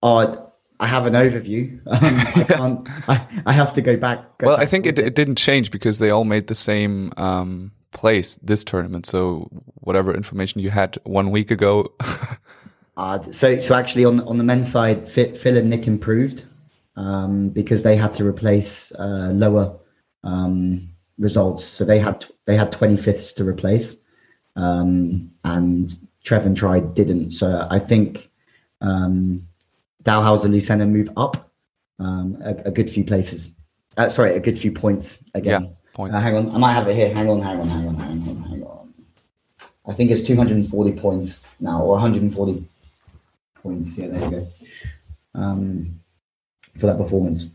Oh, 0.00 0.52
I 0.78 0.86
have 0.86 1.06
an 1.06 1.14
overview. 1.14 1.80
Um, 1.90 2.04
I 2.08 2.44
can't. 2.48 2.88
I, 3.08 3.42
I 3.46 3.52
have 3.52 3.74
to 3.74 3.82
go 3.82 3.96
back. 3.96 4.38
Go 4.38 4.46
well, 4.46 4.56
back 4.56 4.66
I 4.66 4.66
think 4.66 4.86
it, 4.86 4.98
it, 5.00 5.14
didn't 5.16 5.36
change 5.36 5.72
because 5.72 5.98
they 5.98 6.10
all 6.10 6.24
made 6.24 6.46
the 6.46 6.54
same 6.54 7.12
um, 7.16 7.72
place 7.92 8.36
this 8.36 8.62
tournament. 8.62 9.04
So 9.04 9.48
whatever 9.74 10.14
information 10.14 10.60
you 10.60 10.70
had 10.70 10.96
one 11.02 11.32
week 11.32 11.50
ago. 11.50 11.92
uh, 12.96 13.20
so 13.22 13.56
so 13.56 13.74
actually 13.74 14.04
on 14.04 14.20
on 14.20 14.38
the 14.38 14.44
men's 14.44 14.70
side, 14.70 15.08
Phil 15.08 15.56
and 15.56 15.68
Nick 15.68 15.88
improved 15.88 16.44
um, 16.96 17.48
because 17.48 17.82
they 17.82 17.96
had 17.96 18.14
to 18.14 18.24
replace 18.24 18.92
uh, 18.92 19.32
lower 19.34 19.76
um, 20.22 20.90
results. 21.20 21.64
So 21.64 21.84
they 21.84 22.00
had 22.00 22.26
they 22.46 22.56
had 22.56 22.72
twenty 22.72 22.96
fifths 22.96 23.32
to 23.34 23.44
replace, 23.44 23.96
um, 24.56 25.30
and 25.44 25.96
Trev 26.24 26.46
and 26.46 26.56
Tri 26.56 26.80
didn't. 26.80 27.30
So 27.30 27.66
I 27.70 27.78
think. 27.78 28.28
Um, 28.82 29.46
and 30.06 30.54
Lucena 30.54 30.88
move 30.88 31.10
up 31.18 31.50
um, 31.98 32.38
a, 32.42 32.54
a, 32.64 32.70
good 32.70 32.88
few 32.90 33.04
places. 33.04 33.54
Uh, 33.96 34.08
sorry, 34.08 34.34
a 34.34 34.40
good 34.40 34.58
few 34.58 34.72
points 34.72 35.22
again. 35.34 35.62
Yeah, 35.62 35.68
point. 35.92 36.14
Uh, 36.14 36.20
hang 36.20 36.36
on, 36.36 36.54
I 36.54 36.58
might 36.58 36.72
have 36.72 36.88
it 36.88 36.94
here. 36.94 37.12
Hang 37.12 37.28
on, 37.28 37.42
hang 37.42 37.60
on, 37.60 37.68
hang 37.68 37.88
on, 37.88 37.94
hang 37.94 38.28
on, 38.28 38.42
hang 38.44 38.62
on. 38.64 38.94
I 39.86 39.92
think 39.94 40.10
it's 40.10 40.26
240 40.26 40.92
points 40.92 41.48
now, 41.58 41.82
or 41.82 41.92
140 41.92 42.64
points. 43.62 43.98
Yeah, 43.98 44.08
there 44.08 44.24
you 44.24 44.30
go. 44.30 44.48
Um, 45.34 46.00
for 46.78 46.86
that 46.86 46.96
performance. 46.96 47.46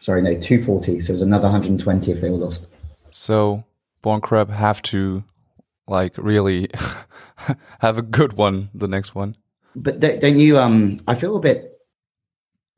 Sorry, 0.00 0.22
no, 0.22 0.34
240. 0.34 1.00
So 1.00 1.10
it 1.10 1.14
was 1.14 1.22
another 1.22 1.44
120 1.44 2.10
if 2.10 2.20
they 2.20 2.30
were 2.30 2.36
lost. 2.36 2.68
So 3.10 3.64
Bourne 4.02 4.20
Crabb 4.20 4.50
have 4.50 4.82
to 4.82 5.24
like 5.86 6.16
really 6.16 6.68
have 7.80 7.98
a 7.98 8.02
good 8.02 8.34
one 8.34 8.70
the 8.74 8.88
next 8.88 9.14
one 9.14 9.36
but 9.82 10.00
don't 10.00 10.38
you? 10.38 10.58
Um, 10.58 11.00
I 11.06 11.14
feel 11.14 11.36
a 11.36 11.40
bit 11.40 11.80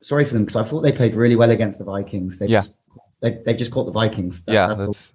sorry 0.01 0.25
for 0.25 0.33
them 0.33 0.45
because 0.45 0.55
I 0.55 0.63
thought 0.63 0.81
they 0.81 0.91
played 0.91 1.15
really 1.15 1.35
well 1.35 1.51
against 1.51 1.79
the 1.79 1.85
Vikings. 1.85 2.39
They 2.39 2.47
yeah. 2.47 2.59
just 2.59 2.75
they 3.21 3.37
they've 3.45 3.57
just 3.57 3.71
caught 3.71 3.85
the 3.85 3.91
Vikings. 3.91 4.45
That, 4.45 4.53
yeah, 4.53 4.67
that's, 4.67 4.85
that's 4.85 5.13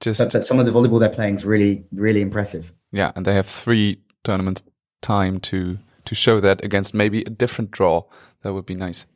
just. 0.00 0.20
But, 0.20 0.32
but, 0.32 0.44
some 0.44 0.58
of 0.58 0.66
the 0.66 0.72
volleyball 0.72 1.00
they're 1.00 1.08
playing 1.08 1.34
is 1.34 1.44
really 1.44 1.84
really 1.92 2.20
impressive. 2.20 2.72
Yeah, 2.92 3.12
and 3.14 3.24
they 3.24 3.34
have 3.34 3.46
three 3.46 4.00
tournaments 4.24 4.62
time 5.00 5.40
to 5.40 5.78
to 6.04 6.14
show 6.14 6.40
that 6.40 6.64
against 6.64 6.94
maybe 6.94 7.22
a 7.22 7.30
different 7.30 7.70
draw. 7.70 8.04
That 8.42 8.54
would 8.54 8.66
be 8.66 8.74
nice. 8.74 9.06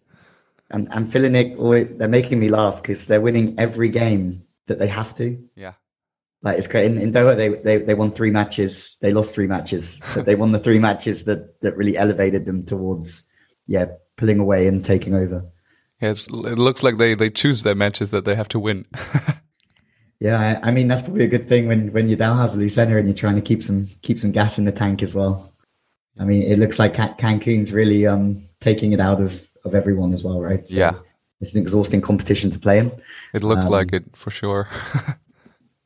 And 0.74 0.88
and 0.90 1.10
Phil 1.10 1.30
they're 1.30 2.08
making 2.08 2.40
me 2.40 2.48
laugh 2.48 2.82
because 2.82 3.06
they're 3.06 3.20
winning 3.20 3.54
every 3.58 3.88
game 3.88 4.42
that 4.66 4.80
they 4.80 4.88
have 4.88 5.14
to. 5.14 5.38
Yeah. 5.54 5.74
Like 6.42 6.58
it's 6.58 6.66
great. 6.66 6.86
In, 6.86 6.98
in 6.98 7.12
Doha, 7.12 7.36
they, 7.36 7.48
they 7.48 7.76
they 7.76 7.94
won 7.94 8.10
three 8.10 8.32
matches. 8.32 8.96
They 9.00 9.12
lost 9.12 9.36
three 9.36 9.46
matches, 9.46 10.00
but 10.14 10.26
they 10.26 10.34
won 10.34 10.50
the 10.50 10.58
three 10.58 10.80
matches 10.80 11.24
that 11.24 11.60
that 11.60 11.76
really 11.76 11.96
elevated 11.96 12.44
them 12.44 12.64
towards 12.64 13.24
yeah 13.68 13.86
pulling 14.16 14.40
away 14.40 14.66
and 14.66 14.84
taking 14.84 15.14
over. 15.14 15.44
Yeah, 16.00 16.10
it 16.10 16.28
looks 16.58 16.82
like 16.82 16.98
they 16.98 17.14
they 17.14 17.30
choose 17.30 17.62
their 17.62 17.76
matches 17.76 18.10
that 18.10 18.24
they 18.24 18.34
have 18.34 18.48
to 18.48 18.58
win. 18.58 18.84
yeah, 20.18 20.58
I, 20.60 20.68
I, 20.68 20.70
mean 20.72 20.88
that's 20.88 21.02
probably 21.02 21.24
a 21.24 21.28
good 21.28 21.46
thing 21.46 21.68
when 21.68 21.92
when 21.92 22.08
you're 22.08 22.18
down 22.18 22.36
Hazalou 22.36 22.68
Center 22.68 22.98
and 22.98 23.06
you're 23.06 23.14
trying 23.14 23.36
to 23.36 23.42
keep 23.42 23.62
some 23.62 23.86
keep 24.02 24.18
some 24.18 24.32
gas 24.32 24.58
in 24.58 24.64
the 24.64 24.72
tank 24.72 25.04
as 25.04 25.14
well. 25.14 25.54
I 26.18 26.24
mean, 26.24 26.42
it 26.42 26.58
looks 26.58 26.80
like 26.80 26.94
Cancun's 26.94 27.72
really 27.72 28.08
um 28.08 28.42
taking 28.60 28.92
it 28.92 28.98
out 28.98 29.22
of 29.22 29.48
of 29.64 29.74
everyone 29.74 30.12
as 30.12 30.22
well, 30.22 30.40
right? 30.40 30.66
So 30.66 30.78
yeah, 30.78 30.94
it's 31.40 31.54
an 31.54 31.62
exhausting 31.62 32.00
competition 32.00 32.50
to 32.50 32.58
play 32.58 32.78
in. 32.78 32.92
It 33.32 33.42
looks 33.42 33.66
um, 33.66 33.72
like 33.72 33.92
it 33.92 34.04
for 34.14 34.30
sure. 34.30 34.68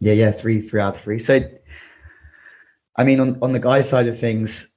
Yeah, 0.00 0.12
yeah, 0.12 0.30
three, 0.30 0.60
three 0.60 0.80
out 0.80 0.94
of 0.94 1.00
three. 1.00 1.18
So, 1.18 1.40
I 2.96 3.04
mean, 3.04 3.20
on, 3.20 3.38
on 3.42 3.52
the 3.52 3.58
guys' 3.58 3.88
side 3.88 4.06
of 4.06 4.18
things, 4.18 4.72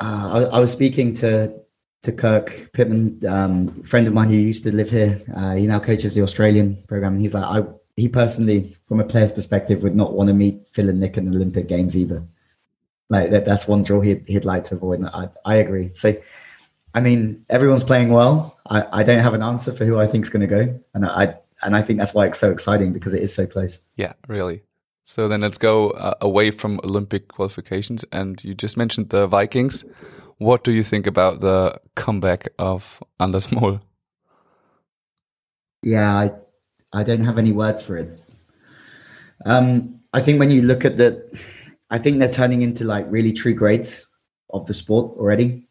uh, 0.00 0.48
I, 0.52 0.56
I, 0.56 0.58
was 0.58 0.72
speaking 0.72 1.14
to 1.14 1.54
to 2.02 2.12
Kirk 2.12 2.72
Pittman, 2.72 3.24
um, 3.26 3.82
friend 3.82 4.06
of 4.06 4.14
mine 4.14 4.28
who 4.28 4.36
used 4.36 4.64
to 4.64 4.74
live 4.74 4.90
here. 4.90 5.20
Uh, 5.34 5.54
he 5.54 5.66
now 5.66 5.78
coaches 5.78 6.14
the 6.14 6.22
Australian 6.22 6.76
program. 6.88 7.12
And 7.12 7.20
he's 7.20 7.34
like, 7.34 7.44
I 7.44 7.64
he 7.94 8.08
personally, 8.08 8.74
from 8.88 9.00
a 9.00 9.04
player's 9.04 9.30
perspective, 9.30 9.82
would 9.82 9.94
not 9.94 10.14
want 10.14 10.28
to 10.28 10.34
meet 10.34 10.66
Phil 10.68 10.88
and 10.88 10.98
Nick 10.98 11.18
in 11.18 11.26
the 11.26 11.36
Olympic 11.36 11.68
Games 11.68 11.96
either. 11.96 12.26
Like 13.10 13.30
that, 13.30 13.44
that's 13.44 13.68
one 13.68 13.82
draw 13.82 14.00
he'd, 14.00 14.26
he'd 14.26 14.46
like 14.46 14.64
to 14.64 14.76
avoid. 14.76 15.00
And 15.00 15.08
I, 15.08 15.28
I 15.44 15.56
agree. 15.56 15.90
So, 15.92 16.14
I 16.94 17.00
mean, 17.00 17.44
everyone's 17.48 17.84
playing 17.84 18.10
well. 18.10 18.58
I, 18.68 18.84
I 18.92 19.02
don't 19.02 19.20
have 19.20 19.34
an 19.34 19.42
answer 19.42 19.72
for 19.72 19.84
who 19.84 19.98
I 19.98 20.06
think 20.06 20.24
is 20.24 20.30
going 20.30 20.46
to 20.46 20.46
go, 20.46 20.80
and 20.94 21.06
I 21.06 21.36
and 21.62 21.76
I 21.76 21.82
think 21.82 21.98
that's 21.98 22.14
why 22.14 22.26
it's 22.26 22.38
so 22.38 22.50
exciting 22.50 22.92
because 22.92 23.14
it 23.14 23.22
is 23.22 23.34
so 23.34 23.46
close. 23.46 23.80
Yeah, 23.96 24.12
really. 24.28 24.62
So 25.04 25.28
then 25.28 25.40
let's 25.40 25.58
go 25.58 25.90
uh, 25.90 26.14
away 26.20 26.50
from 26.50 26.80
Olympic 26.84 27.28
qualifications. 27.28 28.04
And 28.12 28.42
you 28.44 28.54
just 28.54 28.76
mentioned 28.76 29.10
the 29.10 29.26
Vikings. 29.26 29.84
What 30.38 30.64
do 30.64 30.72
you 30.72 30.82
think 30.82 31.06
about 31.06 31.40
the 31.40 31.80
comeback 31.94 32.48
of 32.58 33.02
Anders 33.20 33.50
Mol? 33.52 33.80
Yeah, 35.82 36.14
I, 36.14 36.32
I 36.92 37.02
don't 37.02 37.24
have 37.24 37.38
any 37.38 37.52
words 37.52 37.82
for 37.82 37.96
it. 37.96 38.22
Um, 39.44 40.00
I 40.12 40.20
think 40.20 40.38
when 40.38 40.50
you 40.50 40.62
look 40.62 40.84
at 40.84 40.96
the, 40.96 41.24
I 41.90 41.98
think 41.98 42.18
they're 42.18 42.30
turning 42.30 42.62
into 42.62 42.84
like 42.84 43.06
really 43.08 43.32
true 43.32 43.54
greats 43.54 44.06
of 44.50 44.66
the 44.66 44.74
sport 44.74 45.16
already. 45.16 45.66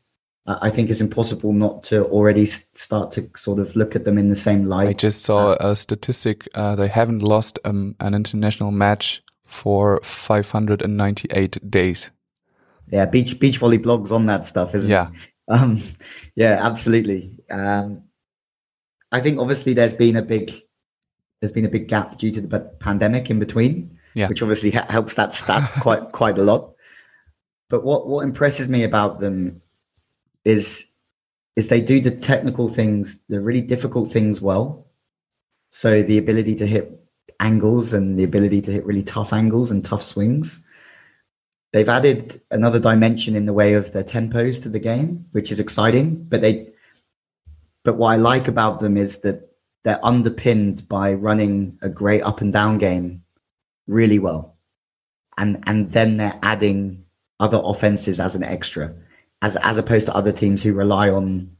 I 0.48 0.72
think 0.72 0.90
it's 0.90 1.02
impossible 1.02 1.54
not 1.54 1.84
to 1.84 2.06
already 2.06 2.46
start 2.46 3.12
to 3.12 3.30
sort 3.36 3.60
of 3.60 3.76
look 3.76 3.96
at 3.96 4.06
them 4.06 4.18
in 4.18 4.30
the 4.30 4.36
same 4.36 4.66
light. 4.66 4.88
I 4.88 4.94
just 4.94 5.24
saw 5.24 5.52
uh, 5.52 5.58
a 5.60 5.76
statistic. 5.76 6.48
Uh, 6.56 6.76
they 6.76 6.88
haven't 6.88 7.22
lost 7.22 7.60
um, 7.64 7.96
an 8.00 8.16
international 8.16 8.72
match 8.72 9.22
for 9.46 10.00
598 10.04 11.70
days. 11.70 12.10
Yeah, 12.90 13.06
beach 13.06 13.40
Beachvolleyblog's 13.40 14.12
on 14.12 14.26
that 14.26 14.46
stuff, 14.46 14.74
isn't 14.76 14.92
yeah. 14.92 15.10
it? 15.10 15.14
Um, 15.48 15.76
yeah, 16.36 16.60
absolutely. 16.62 17.36
Um, 17.50 18.06
I 19.12 19.20
think 19.20 19.38
obviously 19.38 19.74
there's 19.74 19.94
been 19.94 20.16
a 20.16 20.22
big 20.22 20.54
there's 21.42 21.52
been 21.52 21.66
a 21.66 21.70
big 21.70 21.90
gap 21.90 22.18
due 22.20 22.32
to 22.32 22.40
the 22.40 22.60
pandemic 22.80 23.30
in 23.30 23.40
between, 23.40 24.00
yeah. 24.14 24.30
which 24.30 24.42
obviously 24.42 24.72
ha- 24.72 24.86
helps 24.88 25.16
that 25.16 25.34
stat 25.34 25.70
quite 25.82 26.14
quite 26.14 26.38
a 26.38 26.44
lot. 26.44 26.76
But 27.70 27.84
what 27.84 28.08
what 28.08 28.24
impresses 28.24 28.70
me 28.70 28.84
about 28.84 29.20
them 29.20 29.61
is 30.46 30.92
is 31.56 31.68
they 31.68 31.82
do 31.82 32.00
the 32.00 32.12
technical 32.12 32.70
things, 32.70 33.20
the 33.28 33.42
really 33.42 33.62
difficult 33.62 34.10
things 34.10 34.42
well. 34.42 34.88
So 35.72 36.02
the 36.02 36.18
ability 36.18 36.56
to 36.56 36.66
hit 36.66 36.98
angles 37.40 37.94
and 37.94 38.18
the 38.18 38.24
ability 38.24 38.62
to 38.62 38.72
hit 38.72 38.86
really 38.86 39.04
tough 39.04 39.34
angles 39.34 39.72
and 39.72 39.84
tough 39.84 40.04
swings. 40.04 40.66
They've 41.74 41.90
added 41.90 42.42
another 42.52 42.80
dimension 42.80 43.36
in 43.36 43.46
the 43.46 43.54
way 43.54 43.74
of 43.74 43.92
their 43.92 44.04
tempos 44.04 44.62
to 44.64 44.70
the 44.70 44.80
game, 44.80 45.26
which 45.32 45.52
is 45.52 45.60
exciting. 45.60 46.24
But 46.24 46.42
they, 46.42 46.70
but 47.84 47.98
what 47.98 48.12
I 48.12 48.16
like 48.18 48.48
about 48.48 48.80
them 48.80 48.98
is 48.98 49.22
that 49.22 49.50
they're 49.84 50.06
underpinned 50.06 50.88
by 50.88 51.14
running 51.14 51.80
a 51.82 51.90
great 51.90 52.22
up 52.22 52.42
and 52.42 52.54
down 52.54 52.78
game 52.78 53.24
really 53.88 54.20
well, 54.20 54.58
and 55.38 55.64
and 55.66 55.92
then 55.92 56.18
they're 56.18 56.40
adding 56.44 57.06
other 57.40 57.60
offenses 57.64 58.20
as 58.20 58.36
an 58.36 58.44
extra 58.44 58.94
as 59.42 59.56
as 59.58 59.78
opposed 59.78 60.08
to 60.08 60.16
other 60.16 60.32
teams 60.32 60.62
who 60.64 60.74
rely 60.74 61.10
on 61.10 61.56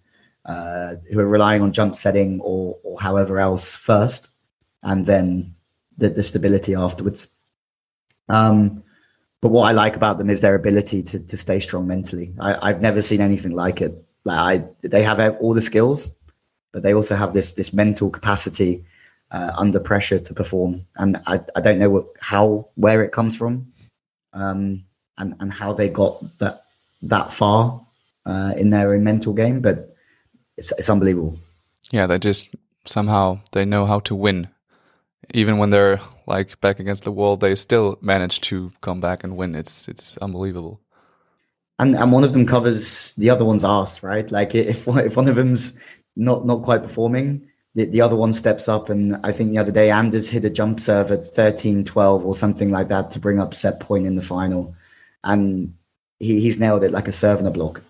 uh, 0.46 0.96
who 1.12 1.20
are 1.20 1.28
relying 1.28 1.62
on 1.62 1.72
jump 1.72 1.96
setting 1.96 2.40
or 2.42 2.78
or 2.84 3.00
however 3.00 3.40
else 3.40 3.76
first, 3.76 4.30
and 4.84 5.06
then 5.06 5.56
the, 5.98 6.10
the 6.10 6.24
stability 6.24 6.76
afterwards. 6.76 7.28
Um, 8.30 8.84
but 9.42 9.50
what 9.50 9.68
I 9.68 9.72
like 9.72 9.96
about 9.96 10.18
them 10.18 10.30
is 10.30 10.42
their 10.42 10.56
ability 10.56 11.04
to 11.04 11.20
to 11.20 11.38
stay 11.38 11.60
strong 11.60 11.88
mentally. 11.88 12.34
I, 12.40 12.68
have 12.68 12.82
never 12.82 13.02
seen 13.02 13.22
anything 13.22 13.52
like 13.52 13.82
it. 13.82 13.94
Like 14.24 14.38
I, 14.38 14.88
they 14.88 15.04
have 15.04 15.20
all 15.40 15.54
the 15.54 15.62
skills, 15.62 16.10
but 16.72 16.84
they 16.84 16.94
also 16.94 17.16
have 17.16 17.34
this 17.34 17.54
this 17.54 17.74
mental 17.74 18.10
capacity 18.10 18.86
uh, 19.32 19.52
under 19.58 19.80
pressure 19.80 20.20
to 20.20 20.34
perform. 20.34 20.86
And 20.98 21.22
I, 21.26 21.42
I 21.56 21.62
don't 21.62 21.80
know 21.80 21.90
what, 21.90 22.08
how 22.20 22.70
where 22.76 23.04
it 23.04 23.12
comes 23.12 23.36
from, 23.36 23.74
um, 24.34 24.86
and 25.18 25.36
and 25.40 25.52
how 25.52 25.74
they 25.74 25.90
got 25.90 26.38
that 26.38 26.61
that 27.04 27.32
far 27.32 27.86
uh, 28.26 28.54
in 28.58 28.70
their 28.70 28.94
own 28.94 29.04
mental 29.04 29.34
game, 29.34 29.62
but 29.62 29.96
it's, 30.58 30.72
it's 30.78 30.90
unbelievable. 30.90 31.40
Yeah, 31.92 32.08
they 32.08 32.20
just 32.20 32.50
somehow 32.86 33.40
they 33.52 33.66
know 33.66 33.86
how 33.86 34.00
to 34.02 34.16
win, 34.16 34.48
even 35.34 35.58
when 35.58 35.70
they're 35.70 36.00
like 36.28 36.60
back 36.62 36.80
against 36.80 37.04
the 37.04 37.12
wall. 37.12 37.38
They 37.38 37.56
still 37.56 37.98
manage 38.02 38.42
to 38.42 38.72
come 38.82 39.00
back 39.00 39.24
and 39.24 39.38
win. 39.38 39.56
It's 39.56 39.88
it's 39.88 40.18
unbelievable. 40.18 40.80
And 41.80 41.96
and 41.96 42.12
one 42.12 42.24
of 42.24 42.34
them 42.34 42.46
covers 42.46 43.14
the 43.14 43.30
other 43.30 43.46
one's 43.46 43.66
ass, 43.66 44.04
right? 44.04 44.30
Like 44.32 44.56
if 44.56 44.88
if 44.88 45.18
one 45.18 45.28
of 45.28 45.36
them's 45.36 45.78
not 46.16 46.46
not 46.46 46.64
quite 46.64 46.84
performing, 46.84 47.48
the, 47.76 47.86
the 47.86 48.02
other 48.02 48.16
one 48.16 48.34
steps 48.34 48.68
up. 48.68 48.90
And 48.90 49.18
I 49.24 49.32
think 49.32 49.52
the 49.52 49.58
other 49.58 49.72
day, 49.72 49.92
Anders 49.92 50.30
hit 50.30 50.46
a 50.46 50.50
jump 50.50 50.80
serve 50.80 51.12
at 51.12 51.26
13 51.26 51.84
12 51.86 52.26
or 52.26 52.36
something 52.36 52.70
like 52.70 52.88
that 52.90 53.12
to 53.12 53.20
bring 53.20 53.40
up 53.40 53.54
set 53.54 53.80
point 53.80 54.06
in 54.06 54.16
the 54.16 54.22
final. 54.22 54.76
And 55.24 55.76
he, 56.22 56.40
he's 56.40 56.60
nailed 56.60 56.84
it 56.84 56.92
like 56.92 57.08
a 57.08 57.12
serve 57.12 57.40
and 57.40 57.48
a 57.48 57.52
block. 57.52 57.82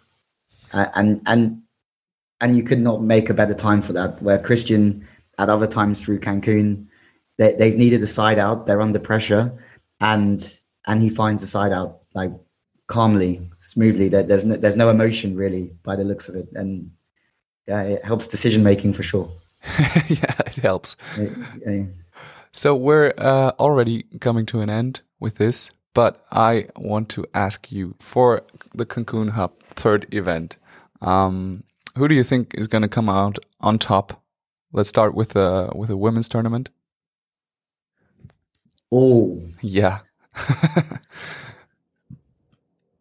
Uh, 0.73 0.87
and 0.95 1.21
and 1.25 1.61
and 2.39 2.55
you 2.55 2.63
could 2.63 2.79
not 2.79 3.03
make 3.03 3.29
a 3.29 3.33
better 3.33 3.53
time 3.53 3.81
for 3.81 3.93
that. 3.93 4.21
Where 4.21 4.39
Christian 4.39 5.05
at 5.37 5.49
other 5.49 5.67
times 5.67 6.01
through 6.01 6.19
Cancun, 6.19 6.87
they, 7.37 7.53
they've 7.53 7.75
needed 7.75 8.01
a 8.01 8.07
side 8.07 8.39
out. 8.39 8.65
They're 8.65 8.81
under 8.81 8.99
pressure, 8.99 9.51
and 9.99 10.41
and 10.87 11.01
he 11.01 11.09
finds 11.09 11.43
a 11.43 11.47
side 11.47 11.73
out 11.73 11.99
like 12.13 12.31
calmly, 12.87 13.49
smoothly. 13.57 14.09
There, 14.09 14.23
there's 14.23 14.45
no, 14.45 14.55
there's 14.55 14.77
no 14.77 14.89
emotion 14.89 15.35
really 15.35 15.75
by 15.83 15.95
the 15.95 16.03
looks 16.03 16.29
of 16.29 16.35
it, 16.35 16.47
and 16.53 16.89
yeah, 17.67 17.83
it 17.83 18.05
helps 18.05 18.27
decision 18.27 18.63
making 18.63 18.93
for 18.93 19.03
sure. 19.03 19.31
yeah, 20.07 20.35
it 20.45 20.55
helps. 20.55 20.95
Yeah, 21.17 21.29
yeah. 21.67 21.83
So 22.53 22.75
we're 22.75 23.13
uh, 23.17 23.51
already 23.59 24.03
coming 24.19 24.45
to 24.47 24.61
an 24.61 24.69
end 24.69 25.01
with 25.19 25.35
this. 25.35 25.69
But 25.93 26.23
I 26.31 26.67
want 26.77 27.09
to 27.09 27.25
ask 27.33 27.71
you 27.71 27.95
for 27.99 28.43
the 28.73 28.85
Cancun 28.85 29.31
Hub 29.31 29.51
third 29.71 30.07
event, 30.13 30.57
um, 31.01 31.63
who 31.97 32.07
do 32.07 32.15
you 32.15 32.23
think 32.23 32.53
is 32.53 32.67
going 32.67 32.83
to 32.83 32.87
come 32.87 33.09
out 33.09 33.37
on 33.59 33.77
top? 33.77 34.21
Let's 34.71 34.87
start 34.87 35.13
with 35.13 35.29
the 35.29 35.69
with 35.75 35.89
a 35.89 35.97
women's 35.97 36.29
tournament. 36.29 36.69
Oh, 38.91 39.41
yeah. 39.61 39.99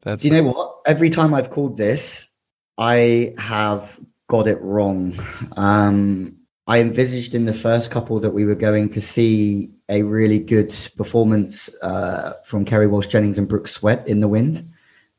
That's. 0.02 0.22
Do 0.22 0.28
you 0.28 0.34
know 0.34 0.50
what? 0.50 0.78
Every 0.86 1.10
time 1.10 1.34
I've 1.34 1.50
called 1.50 1.76
this, 1.76 2.30
I 2.78 3.34
have 3.38 4.00
got 4.28 4.48
it 4.48 4.60
wrong. 4.62 5.14
Um, 5.56 6.36
I 6.66 6.80
envisaged 6.80 7.34
in 7.34 7.44
the 7.44 7.52
first 7.52 7.90
couple 7.90 8.20
that 8.20 8.30
we 8.30 8.44
were 8.44 8.54
going 8.54 8.88
to 8.90 9.00
see 9.00 9.70
a 9.90 10.02
really 10.02 10.38
good 10.38 10.74
performance 10.96 11.74
uh, 11.82 12.34
from 12.44 12.64
Kerry 12.64 12.86
Walsh 12.86 13.08
Jennings 13.08 13.36
and 13.36 13.48
Brooke 13.48 13.68
Sweat 13.68 14.08
in 14.08 14.20
the 14.20 14.28
wind, 14.28 14.62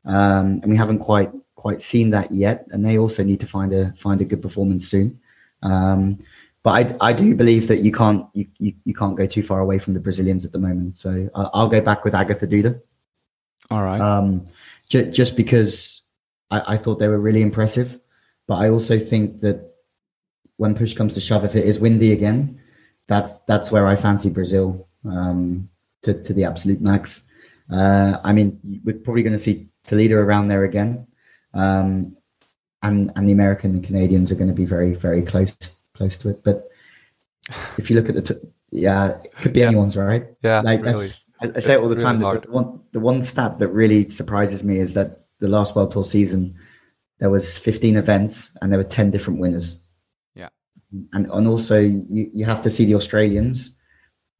um, 0.04 0.60
and 0.62 0.70
we 0.70 0.76
haven't 0.76 1.00
quite 1.00 1.30
quite 1.54 1.80
seen 1.80 2.10
that 2.10 2.32
yet. 2.32 2.66
And 2.70 2.84
they 2.84 2.98
also 2.98 3.22
need 3.22 3.38
to 3.40 3.46
find 3.46 3.72
a 3.72 3.92
find 3.92 4.20
a 4.20 4.24
good 4.24 4.42
performance 4.42 4.88
soon. 4.88 5.20
Um, 5.62 6.18
but 6.64 6.92
I, 7.00 7.10
I 7.10 7.12
do 7.12 7.34
believe 7.34 7.68
that 7.68 7.78
you 7.78 7.92
can't 7.92 8.26
you, 8.34 8.46
you, 8.58 8.72
you, 8.84 8.94
can't 8.94 9.16
go 9.16 9.26
too 9.26 9.42
far 9.42 9.60
away 9.60 9.78
from 9.78 9.94
the 9.94 10.00
Brazilians 10.00 10.44
at 10.44 10.52
the 10.52 10.58
moment. 10.58 10.96
So 10.96 11.28
uh, 11.34 11.50
I'll 11.52 11.68
go 11.68 11.80
back 11.80 12.04
with 12.04 12.14
Agatha 12.14 12.46
Duda. 12.46 12.80
All 13.70 13.82
right. 13.82 14.00
Um, 14.00 14.46
j- 14.88 15.10
just 15.10 15.36
because 15.36 16.02
I, 16.50 16.74
I 16.74 16.76
thought 16.76 16.98
they 16.98 17.08
were 17.08 17.20
really 17.20 17.42
impressive, 17.42 17.98
but 18.46 18.56
I 18.56 18.70
also 18.70 18.98
think 18.98 19.40
that 19.40 19.72
when 20.56 20.74
push 20.74 20.94
comes 20.94 21.14
to 21.14 21.20
shove, 21.20 21.44
if 21.44 21.56
it 21.56 21.64
is 21.64 21.80
windy 21.80 22.12
again, 22.12 22.60
that's 23.12 23.38
that's 23.40 23.70
where 23.70 23.86
I 23.86 23.96
fancy 23.96 24.30
Brazil 24.30 24.88
um, 25.04 25.68
to 26.02 26.20
to 26.22 26.32
the 26.32 26.44
absolute 26.44 26.80
max. 26.80 27.24
Uh, 27.70 28.18
I 28.24 28.32
mean, 28.32 28.58
we're 28.84 28.98
probably 28.98 29.22
going 29.22 29.34
to 29.34 29.38
see 29.38 29.68
Toledo 29.84 30.16
around 30.16 30.48
there 30.48 30.64
again, 30.64 31.06
um, 31.54 32.16
and 32.82 33.12
and 33.14 33.28
the 33.28 33.32
American 33.32 33.72
and 33.72 33.84
Canadians 33.84 34.32
are 34.32 34.36
going 34.36 34.48
to 34.48 34.54
be 34.54 34.64
very 34.64 34.94
very 34.94 35.22
close 35.22 35.76
close 35.94 36.16
to 36.18 36.30
it. 36.30 36.42
But 36.42 36.70
if 37.76 37.90
you 37.90 37.96
look 37.96 38.08
at 38.08 38.14
the 38.14 38.22
t- 38.22 38.48
Yeah, 38.70 39.20
it 39.22 39.34
could 39.36 39.52
be 39.52 39.60
yeah. 39.60 39.68
anyone's, 39.68 39.96
right? 39.96 40.26
Yeah, 40.42 40.62
like 40.62 40.80
really. 40.80 40.92
that's. 40.92 41.28
I, 41.40 41.50
I 41.56 41.58
say 41.58 41.74
it 41.74 41.80
all 41.80 41.88
the 41.88 41.96
time. 41.96 42.20
the, 42.20 42.46
one, 42.48 42.80
the 42.92 43.00
one 43.00 43.22
stat 43.22 43.58
that 43.58 43.68
really 43.68 44.08
surprises 44.08 44.64
me 44.64 44.78
is 44.78 44.94
that 44.94 45.26
the 45.40 45.48
last 45.48 45.76
World 45.76 45.92
Tour 45.92 46.04
season, 46.04 46.56
there 47.18 47.28
was 47.28 47.58
15 47.58 47.96
events 47.96 48.56
and 48.62 48.72
there 48.72 48.78
were 48.78 48.84
10 48.84 49.10
different 49.10 49.40
winners. 49.40 49.81
And 51.12 51.26
and 51.30 51.48
also 51.48 51.78
you 51.78 52.30
you 52.34 52.44
have 52.44 52.62
to 52.62 52.70
see 52.70 52.84
the 52.84 52.94
Australians. 52.94 53.76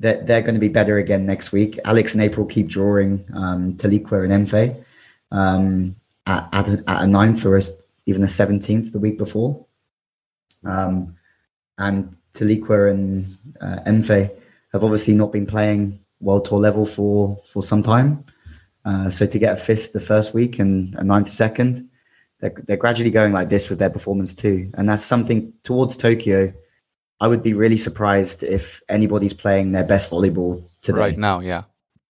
That 0.00 0.26
they're, 0.26 0.40
they're 0.40 0.42
going 0.42 0.54
to 0.54 0.60
be 0.60 0.68
better 0.68 0.98
again 0.98 1.26
next 1.26 1.52
week. 1.52 1.78
Alex 1.84 2.14
and 2.14 2.22
April 2.22 2.44
keep 2.44 2.66
drawing 2.66 3.24
um, 3.34 3.76
Taliqua 3.76 4.24
and 4.24 4.32
Enfe 4.32 4.84
um, 5.30 5.94
at, 6.26 6.48
at, 6.52 6.68
a, 6.68 6.82
a 6.86 7.06
ninth 7.06 7.46
or 7.46 7.56
a, 7.56 7.62
even 8.06 8.22
a 8.22 8.26
17th 8.26 8.90
the 8.90 8.98
week 8.98 9.16
before. 9.16 9.64
Um, 10.64 11.16
and 11.78 12.16
Taliqua 12.34 12.90
and 12.90 13.26
uh, 13.60 13.78
Enfe 13.86 14.30
have 14.72 14.82
obviously 14.82 15.14
not 15.14 15.30
been 15.30 15.46
playing 15.46 15.98
World 16.20 16.46
Tour 16.46 16.58
level 16.58 16.84
for, 16.84 17.36
for 17.36 17.62
some 17.62 17.82
time. 17.82 18.24
Uh, 18.84 19.10
so 19.10 19.26
to 19.26 19.38
get 19.38 19.56
a 19.56 19.60
fifth 19.60 19.92
the 19.92 20.00
first 20.00 20.34
week 20.34 20.58
and 20.58 20.94
a 20.96 21.04
ninth 21.04 21.28
second, 21.28 21.88
they're, 22.42 22.52
they're 22.66 22.76
gradually 22.76 23.10
going 23.10 23.32
like 23.32 23.48
this 23.48 23.70
with 23.70 23.78
their 23.78 23.88
performance 23.88 24.34
too. 24.34 24.70
And 24.74 24.88
that's 24.88 25.04
something 25.04 25.52
towards 25.62 25.96
Tokyo. 25.96 26.52
I 27.20 27.28
would 27.28 27.42
be 27.42 27.54
really 27.54 27.76
surprised 27.76 28.42
if 28.42 28.82
anybody's 28.88 29.32
playing 29.32 29.70
their 29.70 29.84
best 29.84 30.10
volleyball 30.10 30.68
today. 30.82 30.98
Right 30.98 31.18
now, 31.18 31.38
yeah. 31.38 31.62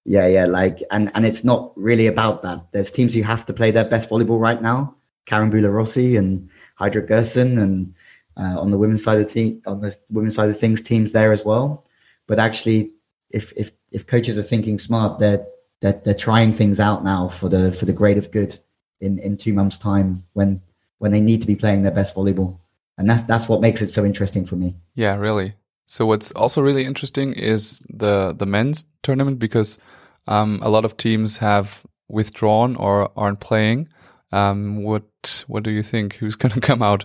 Yeah, 0.05 0.27
yeah. 0.27 0.47
Like, 0.47 0.79
and, 0.91 1.13
and 1.15 1.27
it's 1.27 1.45
not 1.45 1.73
really 1.77 2.07
about 2.07 2.43
that. 2.43 2.73
There's 2.73 2.91
teams 2.91 3.13
who 3.13 3.23
have 3.23 3.45
to 3.47 3.53
play 3.53 3.71
their 3.71 3.85
best 3.85 4.09
volleyball 4.09 4.41
right 4.41 4.61
now. 4.61 4.97
Carambula 5.27 5.73
Rossi 5.73 6.17
and 6.17 6.51
Heidrich 6.81 7.07
Gerson 7.07 7.59
and 7.59 7.95
uh, 8.39 8.59
on 8.59 8.71
the 8.71 8.79
women's 8.79 9.05
side 9.05 9.21
of 9.21 9.27
the 9.27 9.33
team, 9.33 9.63
on 9.67 9.83
the 9.83 9.97
women's 10.09 10.35
side 10.35 10.49
of 10.49 10.59
things, 10.59 10.83
teams 10.83 11.13
there 11.13 11.33
as 11.33 11.45
well. 11.45 11.85
But 12.27 12.39
actually, 12.39 12.91
if 13.31 13.53
if 13.55 13.71
if 13.93 14.07
coaches 14.07 14.39
are 14.39 14.43
thinking 14.43 14.79
smart, 14.79 15.21
they're 15.21 15.45
they're, 15.81 16.01
they're 16.05 16.15
trying 16.15 16.53
things 16.53 16.81
out 16.81 17.05
now 17.05 17.29
for 17.29 17.49
the 17.49 17.71
for 17.71 17.85
the 17.85 17.93
great 17.93 18.19
of 18.19 18.33
good 18.33 18.59
in 19.03 19.19
in 19.19 19.37
two 19.37 19.53
months' 19.53 19.79
time 19.79 20.23
when 20.33 20.63
when 20.99 21.13
they 21.13 21.21
need 21.21 21.41
to 21.41 21.47
be 21.47 21.57
playing 21.57 21.83
their 21.83 21.93
best 21.93 22.15
volleyball, 22.15 22.59
and 22.97 23.11
that's 23.11 23.23
that's 23.23 23.49
what 23.49 23.61
makes 23.61 23.83
it 23.83 23.89
so 23.89 24.05
interesting 24.05 24.47
for 24.47 24.57
me. 24.57 24.77
Yeah, 24.95 25.17
really. 25.17 25.55
So 25.87 26.07
what's 26.07 26.31
also 26.33 26.63
really 26.63 26.85
interesting 26.85 27.35
is 27.35 27.81
the 27.91 28.33
the 28.33 28.47
men's 28.47 28.87
tournament 29.03 29.39
because 29.39 29.79
um, 30.27 30.61
a 30.63 30.69
lot 30.69 30.85
of 30.85 30.97
teams 30.97 31.39
have 31.39 31.83
withdrawn 32.09 32.77
or 32.77 33.11
aren't 33.17 33.41
playing. 33.41 33.89
Um, 34.31 34.83
what 34.83 35.45
what 35.49 35.65
do 35.65 35.71
you 35.71 35.83
think? 35.83 36.15
Who's 36.15 36.37
going 36.43 36.53
to 36.53 36.61
come 36.61 36.83
out 36.83 37.05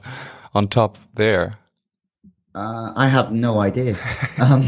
on 0.53 0.67
top 0.67 0.97
there? 1.15 1.57
Uh, 2.55 2.91
I 2.95 3.07
have 3.07 3.31
no 3.31 3.59
idea. 3.59 3.95
Um, 4.39 4.61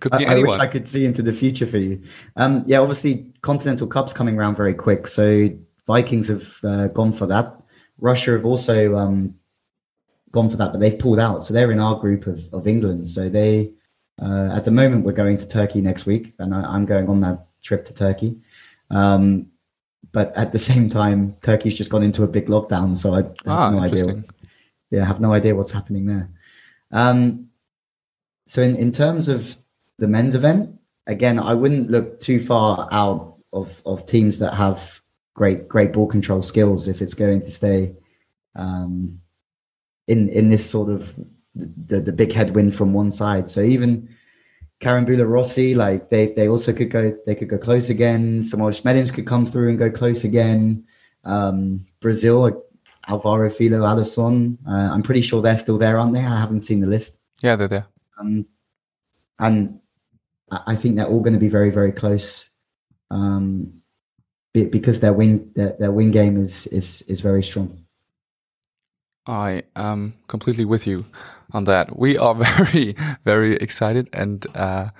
could 0.00 0.12
be 0.18 0.26
I. 0.26 0.34
I 0.34 0.42
wish 0.42 0.52
I 0.52 0.66
could 0.66 0.86
see 0.86 1.06
into 1.06 1.22
the 1.22 1.32
future 1.32 1.64
for 1.64 1.78
you. 1.78 2.02
Um, 2.36 2.62
yeah, 2.66 2.80
obviously, 2.80 3.32
Continental 3.40 3.86
Cup's 3.86 4.12
coming 4.12 4.38
around 4.38 4.54
very 4.54 4.74
quick, 4.74 5.06
so 5.06 5.48
Vikings 5.86 6.28
have 6.28 6.58
uh, 6.64 6.88
gone 6.88 7.12
for 7.12 7.26
that. 7.26 7.56
Russia 7.98 8.32
have 8.32 8.44
also 8.44 8.96
um, 8.96 9.34
gone 10.30 10.48
for 10.48 10.56
that, 10.56 10.72
but 10.72 10.80
they've 10.80 10.98
pulled 10.98 11.18
out. 11.18 11.44
So 11.44 11.54
they're 11.54 11.72
in 11.72 11.80
our 11.80 11.96
group 11.96 12.26
of, 12.26 12.48
of 12.52 12.66
England. 12.66 13.08
So 13.08 13.28
they, 13.28 13.72
uh, 14.20 14.50
at 14.52 14.64
the 14.64 14.70
moment, 14.70 15.04
we're 15.04 15.12
going 15.12 15.38
to 15.38 15.48
Turkey 15.48 15.80
next 15.80 16.06
week, 16.06 16.34
and 16.38 16.54
I, 16.54 16.74
am 16.74 16.86
going 16.86 17.08
on 17.08 17.20
that 17.20 17.46
trip 17.62 17.84
to 17.86 17.94
Turkey. 17.94 18.36
Um, 18.90 19.48
but 20.12 20.36
at 20.36 20.52
the 20.52 20.58
same 20.70 20.88
time, 20.88 21.34
Turkey's 21.42 21.74
just 21.74 21.90
gone 21.90 22.02
into 22.02 22.22
a 22.22 22.28
big 22.28 22.46
lockdown, 22.46 22.96
so 22.96 23.14
I 23.14 23.16
have 23.16 23.36
ah, 23.46 23.70
no 23.70 23.80
idea 23.80 24.22
yeah, 24.92 25.02
I 25.02 25.06
have 25.06 25.20
no 25.20 25.32
idea 25.32 25.56
what's 25.56 25.72
happening 25.72 26.06
there. 26.06 26.28
Um, 26.92 27.48
so 28.46 28.60
in, 28.60 28.76
in 28.76 28.92
terms 28.92 29.26
of 29.26 29.56
the 29.98 30.06
men's 30.06 30.34
event, 30.34 30.78
again, 31.06 31.38
I 31.38 31.54
wouldn't 31.54 31.90
look 31.90 32.20
too 32.20 32.38
far 32.38 32.88
out 32.92 33.38
of, 33.54 33.82
of 33.86 34.04
teams 34.04 34.38
that 34.40 34.52
have 34.54 35.00
great 35.34 35.68
great 35.68 35.92
ball 35.92 36.06
control 36.06 36.42
skills 36.42 36.88
if 36.88 37.00
it's 37.02 37.14
going 37.14 37.40
to 37.42 37.50
stay 37.50 37.94
um, 38.56 39.20
in 40.06 40.28
in 40.28 40.48
this 40.48 40.68
sort 40.68 40.90
of 40.90 41.14
the, 41.54 42.00
the 42.00 42.12
big 42.12 42.32
headwind 42.32 42.74
from 42.74 42.92
one 42.92 43.10
side. 43.10 43.48
So 43.48 43.62
even 43.62 44.08
Carambula 44.80 45.28
Rossi, 45.28 45.74
like 45.74 46.08
they 46.08 46.32
they 46.32 46.48
also 46.48 46.72
could 46.72 46.90
go 46.90 47.16
they 47.26 47.34
could 47.34 47.48
go 47.48 47.58
close 47.58 47.90
again. 47.90 48.42
Samoa 48.42 48.70
Smedins 48.70 49.12
could 49.12 49.26
come 49.26 49.46
through 49.46 49.70
and 49.70 49.78
go 49.78 49.90
close 49.90 50.24
again. 50.24 50.84
Um, 51.24 51.80
Brazil 52.00 52.62
Alvaro 53.08 53.50
Filho, 53.50 53.84
Alison. 53.84 54.58
Uh, 54.66 54.90
I'm 54.92 55.02
pretty 55.02 55.22
sure 55.22 55.42
they're 55.42 55.56
still 55.56 55.78
there, 55.78 55.98
aren't 55.98 56.12
they? 56.12 56.20
I 56.20 56.40
haven't 56.40 56.62
seen 56.62 56.80
the 56.80 56.86
list. 56.86 57.18
Yeah, 57.42 57.56
they're 57.56 57.68
there. 57.68 57.86
Um, 58.18 58.46
and 59.38 59.80
I 60.50 60.76
think 60.76 60.96
they're 60.96 61.06
all 61.06 61.20
going 61.20 61.32
to 61.32 61.40
be 61.40 61.48
very, 61.48 61.70
very 61.70 61.92
close. 61.92 62.48
Um, 63.10 63.81
because 64.52 65.00
their 65.00 65.12
wing 65.12 65.50
their, 65.54 65.76
their 65.78 65.92
wing 65.92 66.10
game 66.10 66.36
is 66.36 66.66
is 66.68 67.02
is 67.02 67.20
very 67.20 67.42
strong. 67.42 67.84
I 69.26 69.62
am 69.76 70.14
completely 70.26 70.64
with 70.64 70.86
you 70.86 71.06
on 71.52 71.64
that. 71.64 71.96
We 71.98 72.18
are 72.18 72.34
very 72.58 72.96
very 73.24 73.56
excited 73.56 74.08
and 74.12 74.46
uh, 74.54 74.90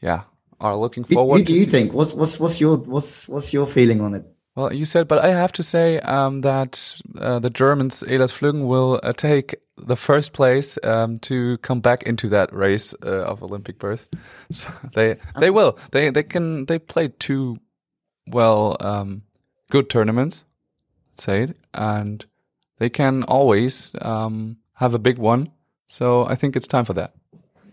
yeah, 0.00 0.22
are 0.60 0.76
looking 0.76 1.04
forward. 1.04 1.38
Who, 1.38 1.44
do 1.44 1.54
you 1.54 1.66
think? 1.66 1.92
What's 1.92 2.14
what's 2.14 2.38
what's 2.38 2.60
your 2.60 2.76
what's 2.76 3.28
what's 3.28 3.52
your 3.52 3.66
feeling 3.66 4.00
on 4.00 4.14
it? 4.14 4.24
Well, 4.56 4.72
you 4.72 4.86
said, 4.86 5.06
but 5.06 5.24
I 5.24 5.28
have 5.28 5.52
to 5.52 5.62
say 5.62 6.00
um, 6.00 6.40
that 6.40 7.00
uh, 7.16 7.38
the 7.38 7.48
Germans, 7.48 8.02
Ehlers 8.02 8.32
Flüggen, 8.32 8.66
will 8.66 8.98
uh, 9.04 9.12
take 9.12 9.54
the 9.76 9.94
first 9.94 10.32
place 10.32 10.76
um, 10.82 11.20
to 11.20 11.58
come 11.58 11.78
back 11.80 12.02
into 12.02 12.28
that 12.30 12.52
race 12.52 12.92
uh, 13.06 13.22
of 13.22 13.42
Olympic 13.42 13.78
berth. 13.78 14.08
So 14.50 14.70
they 14.94 15.16
they 15.38 15.50
will. 15.50 15.78
They 15.92 16.10
they 16.10 16.22
can. 16.24 16.64
They 16.66 16.78
played 16.78 17.20
two 17.20 17.58
well 18.30 18.76
um, 18.80 19.22
good 19.70 19.90
tournaments, 19.90 20.44
let's 21.12 21.24
say 21.24 21.42
it, 21.44 21.56
and 21.74 22.24
they 22.78 22.88
can 22.88 23.22
always 23.24 23.92
um, 24.02 24.58
have 24.74 24.94
a 24.94 24.98
big 24.98 25.18
one. 25.18 25.50
So 25.86 26.26
I 26.26 26.34
think 26.34 26.54
it's 26.54 26.66
time 26.66 26.84
for 26.84 26.92
that 26.94 27.14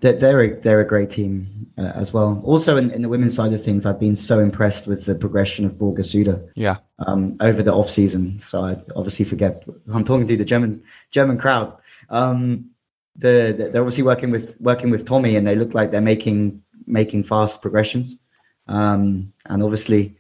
they're 0.05 0.13
they're 0.13 0.41
a, 0.41 0.59
they're 0.61 0.81
a 0.81 0.87
great 0.87 1.09
team 1.09 1.67
uh, 1.77 1.91
as 1.95 2.13
well. 2.13 2.41
Also, 2.43 2.77
in, 2.77 2.91
in, 2.91 3.01
the 3.01 3.09
women's 3.09 3.35
side 3.35 3.53
of 3.53 3.63
things, 3.63 3.85
I've 3.85 3.99
been 3.99 4.15
so 4.15 4.39
impressed 4.39 4.87
with 4.87 5.05
the 5.05 5.15
progression 5.15 5.65
of 5.65 5.73
Borger 5.73 6.05
Sude. 6.05 6.49
Yeah. 6.55 6.77
Um, 6.99 7.37
over 7.39 7.63
the 7.63 7.73
off 7.73 7.89
season, 7.89 8.39
so 8.39 8.63
I 8.63 8.81
obviously 8.95 9.25
forget 9.25 9.63
I'm 9.91 10.05
talking 10.05 10.27
to 10.27 10.37
the 10.37 10.45
German 10.45 10.83
German 11.11 11.37
crowd. 11.37 11.75
Um, 12.09 12.69
the, 13.17 13.55
the, 13.57 13.69
they're 13.69 13.81
obviously 13.81 14.03
working 14.03 14.31
with 14.31 14.55
working 14.59 14.91
with 14.91 15.05
Tommy, 15.05 15.35
and 15.35 15.45
they 15.45 15.55
look 15.55 15.73
like 15.73 15.91
they're 15.91 16.01
making 16.01 16.61
making 16.85 17.23
fast 17.23 17.61
progressions. 17.61 18.19
Um, 18.67 19.33
and 19.47 19.63
obviously, 19.63 20.15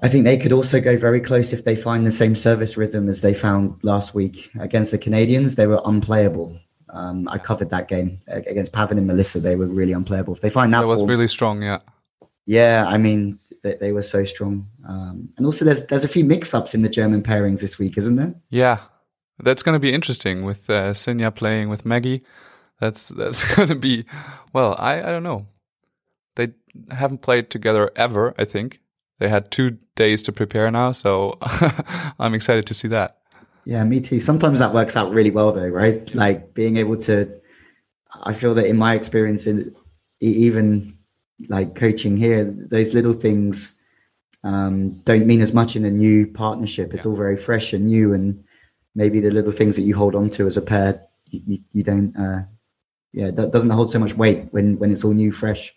I 0.00 0.08
think 0.08 0.24
they 0.24 0.36
could 0.36 0.52
also 0.52 0.80
go 0.80 0.96
very 0.96 1.20
close 1.20 1.52
if 1.52 1.64
they 1.64 1.74
find 1.74 2.06
the 2.06 2.10
same 2.10 2.34
service 2.34 2.76
rhythm 2.76 3.08
as 3.08 3.22
they 3.22 3.32
found 3.32 3.82
last 3.82 4.14
week 4.14 4.50
against 4.60 4.92
the 4.92 4.98
Canadians. 4.98 5.56
They 5.56 5.66
were 5.66 5.80
unplayable 5.84 6.58
um, 6.96 7.28
I 7.28 7.38
covered 7.38 7.70
that 7.70 7.88
game 7.88 8.16
against 8.28 8.72
Pavan 8.72 8.92
and 8.92 9.06
Melissa. 9.06 9.40
They 9.40 9.56
were 9.56 9.66
really 9.66 9.92
unplayable. 9.92 10.34
If 10.34 10.40
they 10.40 10.50
find 10.50 10.72
that, 10.72 10.84
it 10.84 10.86
was 10.86 11.00
form, 11.00 11.10
really 11.10 11.28
strong. 11.28 11.62
Yeah, 11.62 11.80
yeah. 12.46 12.86
I 12.88 12.96
mean, 12.96 13.38
they, 13.62 13.74
they 13.74 13.92
were 13.92 14.02
so 14.02 14.24
strong. 14.24 14.68
Um, 14.88 15.28
and 15.36 15.44
also, 15.44 15.64
there's 15.64 15.84
there's 15.86 16.04
a 16.04 16.08
few 16.08 16.24
mix-ups 16.24 16.74
in 16.74 16.82
the 16.82 16.88
German 16.88 17.22
pairings 17.22 17.60
this 17.60 17.78
week, 17.78 17.98
isn't 17.98 18.16
there? 18.16 18.34
Yeah, 18.48 18.80
that's 19.42 19.62
going 19.62 19.74
to 19.74 19.80
be 19.80 19.92
interesting 19.92 20.44
with 20.44 20.70
uh, 20.70 20.92
Sinja 20.92 21.34
playing 21.34 21.68
with 21.68 21.84
Maggie. 21.84 22.22
That's 22.80 23.08
that's 23.08 23.54
going 23.56 23.68
to 23.68 23.74
be 23.74 24.06
well. 24.52 24.74
I 24.78 24.98
I 24.98 25.10
don't 25.10 25.24
know. 25.24 25.46
They 26.36 26.54
haven't 26.90 27.22
played 27.22 27.50
together 27.50 27.90
ever. 27.96 28.34
I 28.38 28.44
think 28.44 28.80
they 29.18 29.28
had 29.28 29.50
two 29.50 29.78
days 29.94 30.22
to 30.22 30.32
prepare 30.32 30.70
now, 30.70 30.92
so 30.92 31.38
I'm 32.18 32.34
excited 32.34 32.66
to 32.66 32.74
see 32.74 32.88
that. 32.88 33.18
Yeah, 33.64 33.82
me 33.84 34.00
too. 34.00 34.20
Sometimes 34.20 34.60
that 34.60 34.72
works 34.72 34.96
out 34.96 35.12
really 35.12 35.30
well, 35.30 35.52
though, 35.52 35.66
right? 35.66 36.14
Like 36.14 36.54
being 36.54 36.76
able 36.76 36.96
to. 36.98 37.40
I 38.22 38.32
feel 38.32 38.54
that 38.54 38.66
in 38.66 38.78
my 38.78 38.94
experience, 38.94 39.46
in 39.46 39.74
even 40.20 40.96
like 41.48 41.74
coaching 41.74 42.16
here, 42.16 42.44
those 42.44 42.94
little 42.94 43.12
things 43.12 43.78
um, 44.44 44.92
don't 45.00 45.26
mean 45.26 45.40
as 45.40 45.52
much 45.52 45.74
in 45.74 45.84
a 45.84 45.90
new 45.90 46.26
partnership. 46.26 46.94
It's 46.94 47.04
yeah. 47.04 47.10
all 47.10 47.16
very 47.16 47.36
fresh 47.36 47.72
and 47.72 47.86
new, 47.86 48.14
and 48.14 48.44
maybe 48.94 49.20
the 49.20 49.30
little 49.30 49.52
things 49.52 49.76
that 49.76 49.82
you 49.82 49.96
hold 49.96 50.14
on 50.14 50.30
to 50.30 50.46
as 50.46 50.56
a 50.56 50.62
pair, 50.62 51.02
you, 51.30 51.58
you 51.72 51.82
don't. 51.82 52.16
Uh, 52.16 52.42
yeah, 53.12 53.30
that 53.32 53.50
doesn't 53.50 53.70
hold 53.70 53.90
so 53.90 53.98
much 53.98 54.14
weight 54.14 54.46
when 54.52 54.78
when 54.78 54.92
it's 54.92 55.04
all 55.04 55.12
new, 55.12 55.32
fresh, 55.32 55.74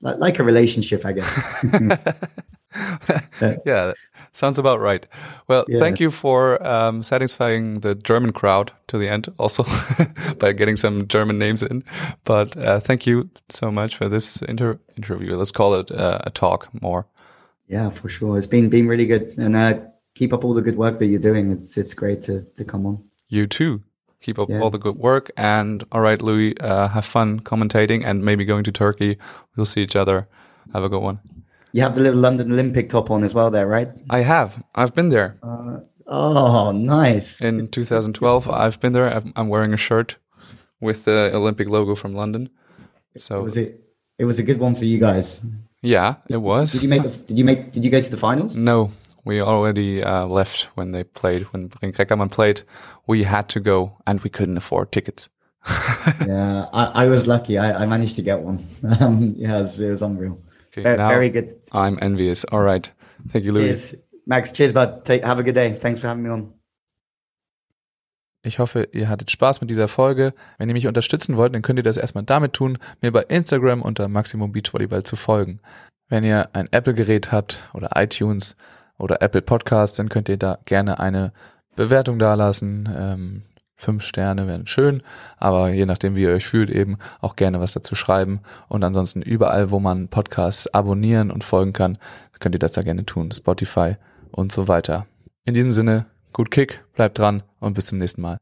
like, 0.00 0.18
like 0.18 0.38
a 0.38 0.42
relationship, 0.42 1.06
I 1.06 1.12
guess. 1.12 1.54
yeah, 3.66 3.92
sounds 4.32 4.58
about 4.58 4.80
right. 4.80 5.06
Well, 5.48 5.64
yeah. 5.68 5.78
thank 5.80 6.00
you 6.00 6.10
for 6.10 6.64
um, 6.66 7.02
satisfying 7.02 7.80
the 7.80 7.94
German 7.94 8.32
crowd 8.32 8.72
to 8.88 8.98
the 8.98 9.08
end, 9.08 9.28
also 9.38 9.64
by 10.38 10.52
getting 10.52 10.76
some 10.76 11.06
German 11.08 11.38
names 11.38 11.62
in. 11.62 11.84
But 12.24 12.56
uh, 12.56 12.80
thank 12.80 13.06
you 13.06 13.30
so 13.50 13.70
much 13.70 13.96
for 13.96 14.08
this 14.08 14.42
inter 14.42 14.78
interview. 14.96 15.36
Let's 15.36 15.52
call 15.52 15.74
it 15.74 15.90
uh, 15.90 16.20
a 16.24 16.30
talk 16.30 16.68
more. 16.82 17.06
Yeah, 17.68 17.90
for 17.90 18.08
sure. 18.08 18.38
It's 18.38 18.46
been 18.46 18.68
been 18.70 18.88
really 18.88 19.06
good, 19.06 19.36
and 19.38 19.54
uh, 19.56 19.80
keep 20.14 20.32
up 20.32 20.44
all 20.44 20.54
the 20.54 20.62
good 20.62 20.76
work 20.76 20.98
that 20.98 21.06
you're 21.06 21.20
doing. 21.20 21.52
It's 21.52 21.76
it's 21.76 21.94
great 21.94 22.22
to 22.22 22.42
to 22.56 22.64
come 22.64 22.86
on. 22.86 23.04
You 23.28 23.46
too. 23.46 23.82
Keep 24.20 24.38
up 24.38 24.48
Yeah. 24.48 24.60
all 24.60 24.70
the 24.70 24.78
good 24.78 24.96
work. 24.96 25.30
And 25.36 25.84
all 25.92 26.00
right, 26.00 26.18
Lewie, 26.18 26.60
uh, 26.60 26.88
have 26.88 27.04
fun 27.04 27.40
commentating 27.40 28.04
and 28.04 28.24
maybe 28.24 28.44
going 28.44 28.64
to 28.64 28.72
Turkey. 28.72 29.16
We'll 29.54 29.66
see 29.66 29.82
each 29.82 29.94
other. 29.94 30.26
Have 30.72 30.82
a 30.82 30.88
good 30.88 31.02
one. 31.02 31.20
You 31.72 31.82
have 31.82 31.94
the 31.94 32.00
little 32.00 32.20
London 32.20 32.50
Olympic 32.52 32.88
top 32.88 33.10
on 33.10 33.22
as 33.24 33.34
well, 33.34 33.50
there, 33.50 33.66
right? 33.66 33.88
I 34.10 34.20
have. 34.20 34.62
I've 34.74 34.94
been 34.94 35.10
there 35.10 35.36
Oh, 36.06 36.70
nice. 36.72 37.40
in 37.42 37.68
2012. 37.68 38.48
I've 38.48 38.80
been 38.80 38.92
there. 38.94 39.08
I'm, 39.14 39.32
I'm 39.36 39.48
wearing 39.48 39.74
a 39.74 39.76
shirt 39.76 40.16
with 40.80 41.04
the 41.04 41.30
Olympic 41.34 41.68
logo 41.68 41.94
from 41.94 42.14
London. 42.14 42.48
So 43.16 43.42
Was 43.42 43.56
it? 43.56 43.84
It 44.18 44.24
was 44.24 44.38
a 44.38 44.42
good 44.42 44.58
one 44.58 44.74
for 44.74 44.84
you 44.84 44.98
guys. 44.98 45.40
yeah, 45.82 46.16
it 46.28 46.38
was. 46.38 46.72
Did 46.72 46.82
you 46.82 46.88
make? 46.88 47.26
Did 47.26 47.38
you 47.38 47.44
make? 47.44 47.72
Did 47.72 47.84
you 47.84 47.90
go 47.90 48.00
to 48.00 48.10
the 48.10 48.16
finals? 48.16 48.56
No, 48.56 48.90
we 49.24 49.40
already 49.40 50.02
uh, 50.02 50.26
left 50.26 50.68
when 50.74 50.92
they 50.92 51.04
played. 51.04 51.42
When 51.52 51.68
Brink 51.68 51.96
Reckermann 51.96 52.30
played, 52.30 52.62
we 53.06 53.24
had 53.24 53.48
to 53.50 53.60
go, 53.60 53.96
and 54.06 54.20
we 54.20 54.30
couldn't 54.30 54.56
afford 54.56 54.90
tickets. 54.90 55.28
yeah, 56.26 56.66
I, 56.72 57.04
I 57.04 57.06
was 57.06 57.26
lucky. 57.26 57.58
I, 57.58 57.82
I 57.82 57.86
managed 57.86 58.16
to 58.16 58.22
get 58.22 58.40
one. 58.40 58.58
Um, 59.00 59.34
yeah, 59.36 59.56
it 59.56 59.60
was, 59.60 59.80
it 59.80 59.90
was 59.90 60.02
unreal. 60.02 60.40
Okay, 60.78 60.82
Very, 60.82 60.98
now 60.98 61.08
very 61.08 61.30
good. 61.30 61.54
I'm 61.72 61.98
envious. 62.00 62.44
All 62.44 62.62
right, 62.62 62.90
thank 63.28 63.44
you, 63.44 63.52
Louis. 63.52 63.90
Cheers, 63.90 64.02
Max. 64.26 64.52
Cheers, 64.52 64.72
bud. 64.72 65.04
Take, 65.04 65.24
have 65.24 65.40
a 65.40 65.42
good 65.42 65.54
day. 65.54 65.72
Thanks 65.72 66.00
for 66.00 66.08
having 66.08 66.22
me 66.22 66.30
on. 66.30 66.52
Ich 68.42 68.60
hoffe, 68.60 68.88
ihr 68.92 69.08
hattet 69.08 69.30
Spaß 69.30 69.60
mit 69.60 69.68
dieser 69.68 69.88
Folge. 69.88 70.32
Wenn 70.58 70.68
ihr 70.68 70.72
mich 70.72 70.86
unterstützen 70.86 71.36
wollt, 71.36 71.54
dann 71.54 71.62
könnt 71.62 71.78
ihr 71.78 71.82
das 71.82 71.96
erstmal 71.96 72.24
damit 72.24 72.52
tun, 72.52 72.78
mir 73.02 73.10
bei 73.10 73.22
Instagram 73.22 73.82
unter 73.82 74.08
Maximum 74.08 74.52
Beachvolleyball 74.52 75.02
zu 75.02 75.16
folgen. 75.16 75.60
Wenn 76.08 76.24
ihr 76.24 76.48
ein 76.52 76.68
Apple-Gerät 76.70 77.32
habt 77.32 77.62
oder 77.74 77.90
iTunes 77.96 78.56
oder 78.96 79.20
Apple 79.22 79.42
Podcast, 79.42 79.98
dann 79.98 80.08
könnt 80.08 80.28
ihr 80.28 80.38
da 80.38 80.58
gerne 80.64 81.00
eine 81.00 81.32
Bewertung 81.74 82.18
dalassen. 82.18 82.88
Ähm, 82.96 83.42
fünf 83.78 84.02
Sterne 84.02 84.46
wären 84.46 84.66
schön, 84.66 85.02
aber 85.38 85.70
je 85.70 85.86
nachdem, 85.86 86.16
wie 86.16 86.22
ihr 86.22 86.32
euch 86.32 86.46
fühlt, 86.46 86.68
eben 86.68 86.98
auch 87.20 87.36
gerne 87.36 87.60
was 87.60 87.72
dazu 87.72 87.94
schreiben. 87.94 88.40
Und 88.68 88.82
ansonsten 88.84 89.22
überall, 89.22 89.70
wo 89.70 89.78
man 89.78 90.08
Podcasts 90.08 90.66
abonnieren 90.74 91.30
und 91.30 91.44
folgen 91.44 91.72
kann, 91.72 91.96
könnt 92.40 92.54
ihr 92.54 92.60
das 92.60 92.72
da 92.72 92.82
gerne 92.82 93.06
tun. 93.06 93.30
Spotify 93.30 93.96
und 94.32 94.52
so 94.52 94.68
weiter. 94.68 95.06
In 95.44 95.54
diesem 95.54 95.72
Sinne, 95.72 96.06
gut 96.32 96.50
Kick, 96.50 96.84
bleibt 96.94 97.18
dran 97.18 97.42
und 97.60 97.74
bis 97.74 97.86
zum 97.86 97.98
nächsten 97.98 98.20
Mal. 98.20 98.38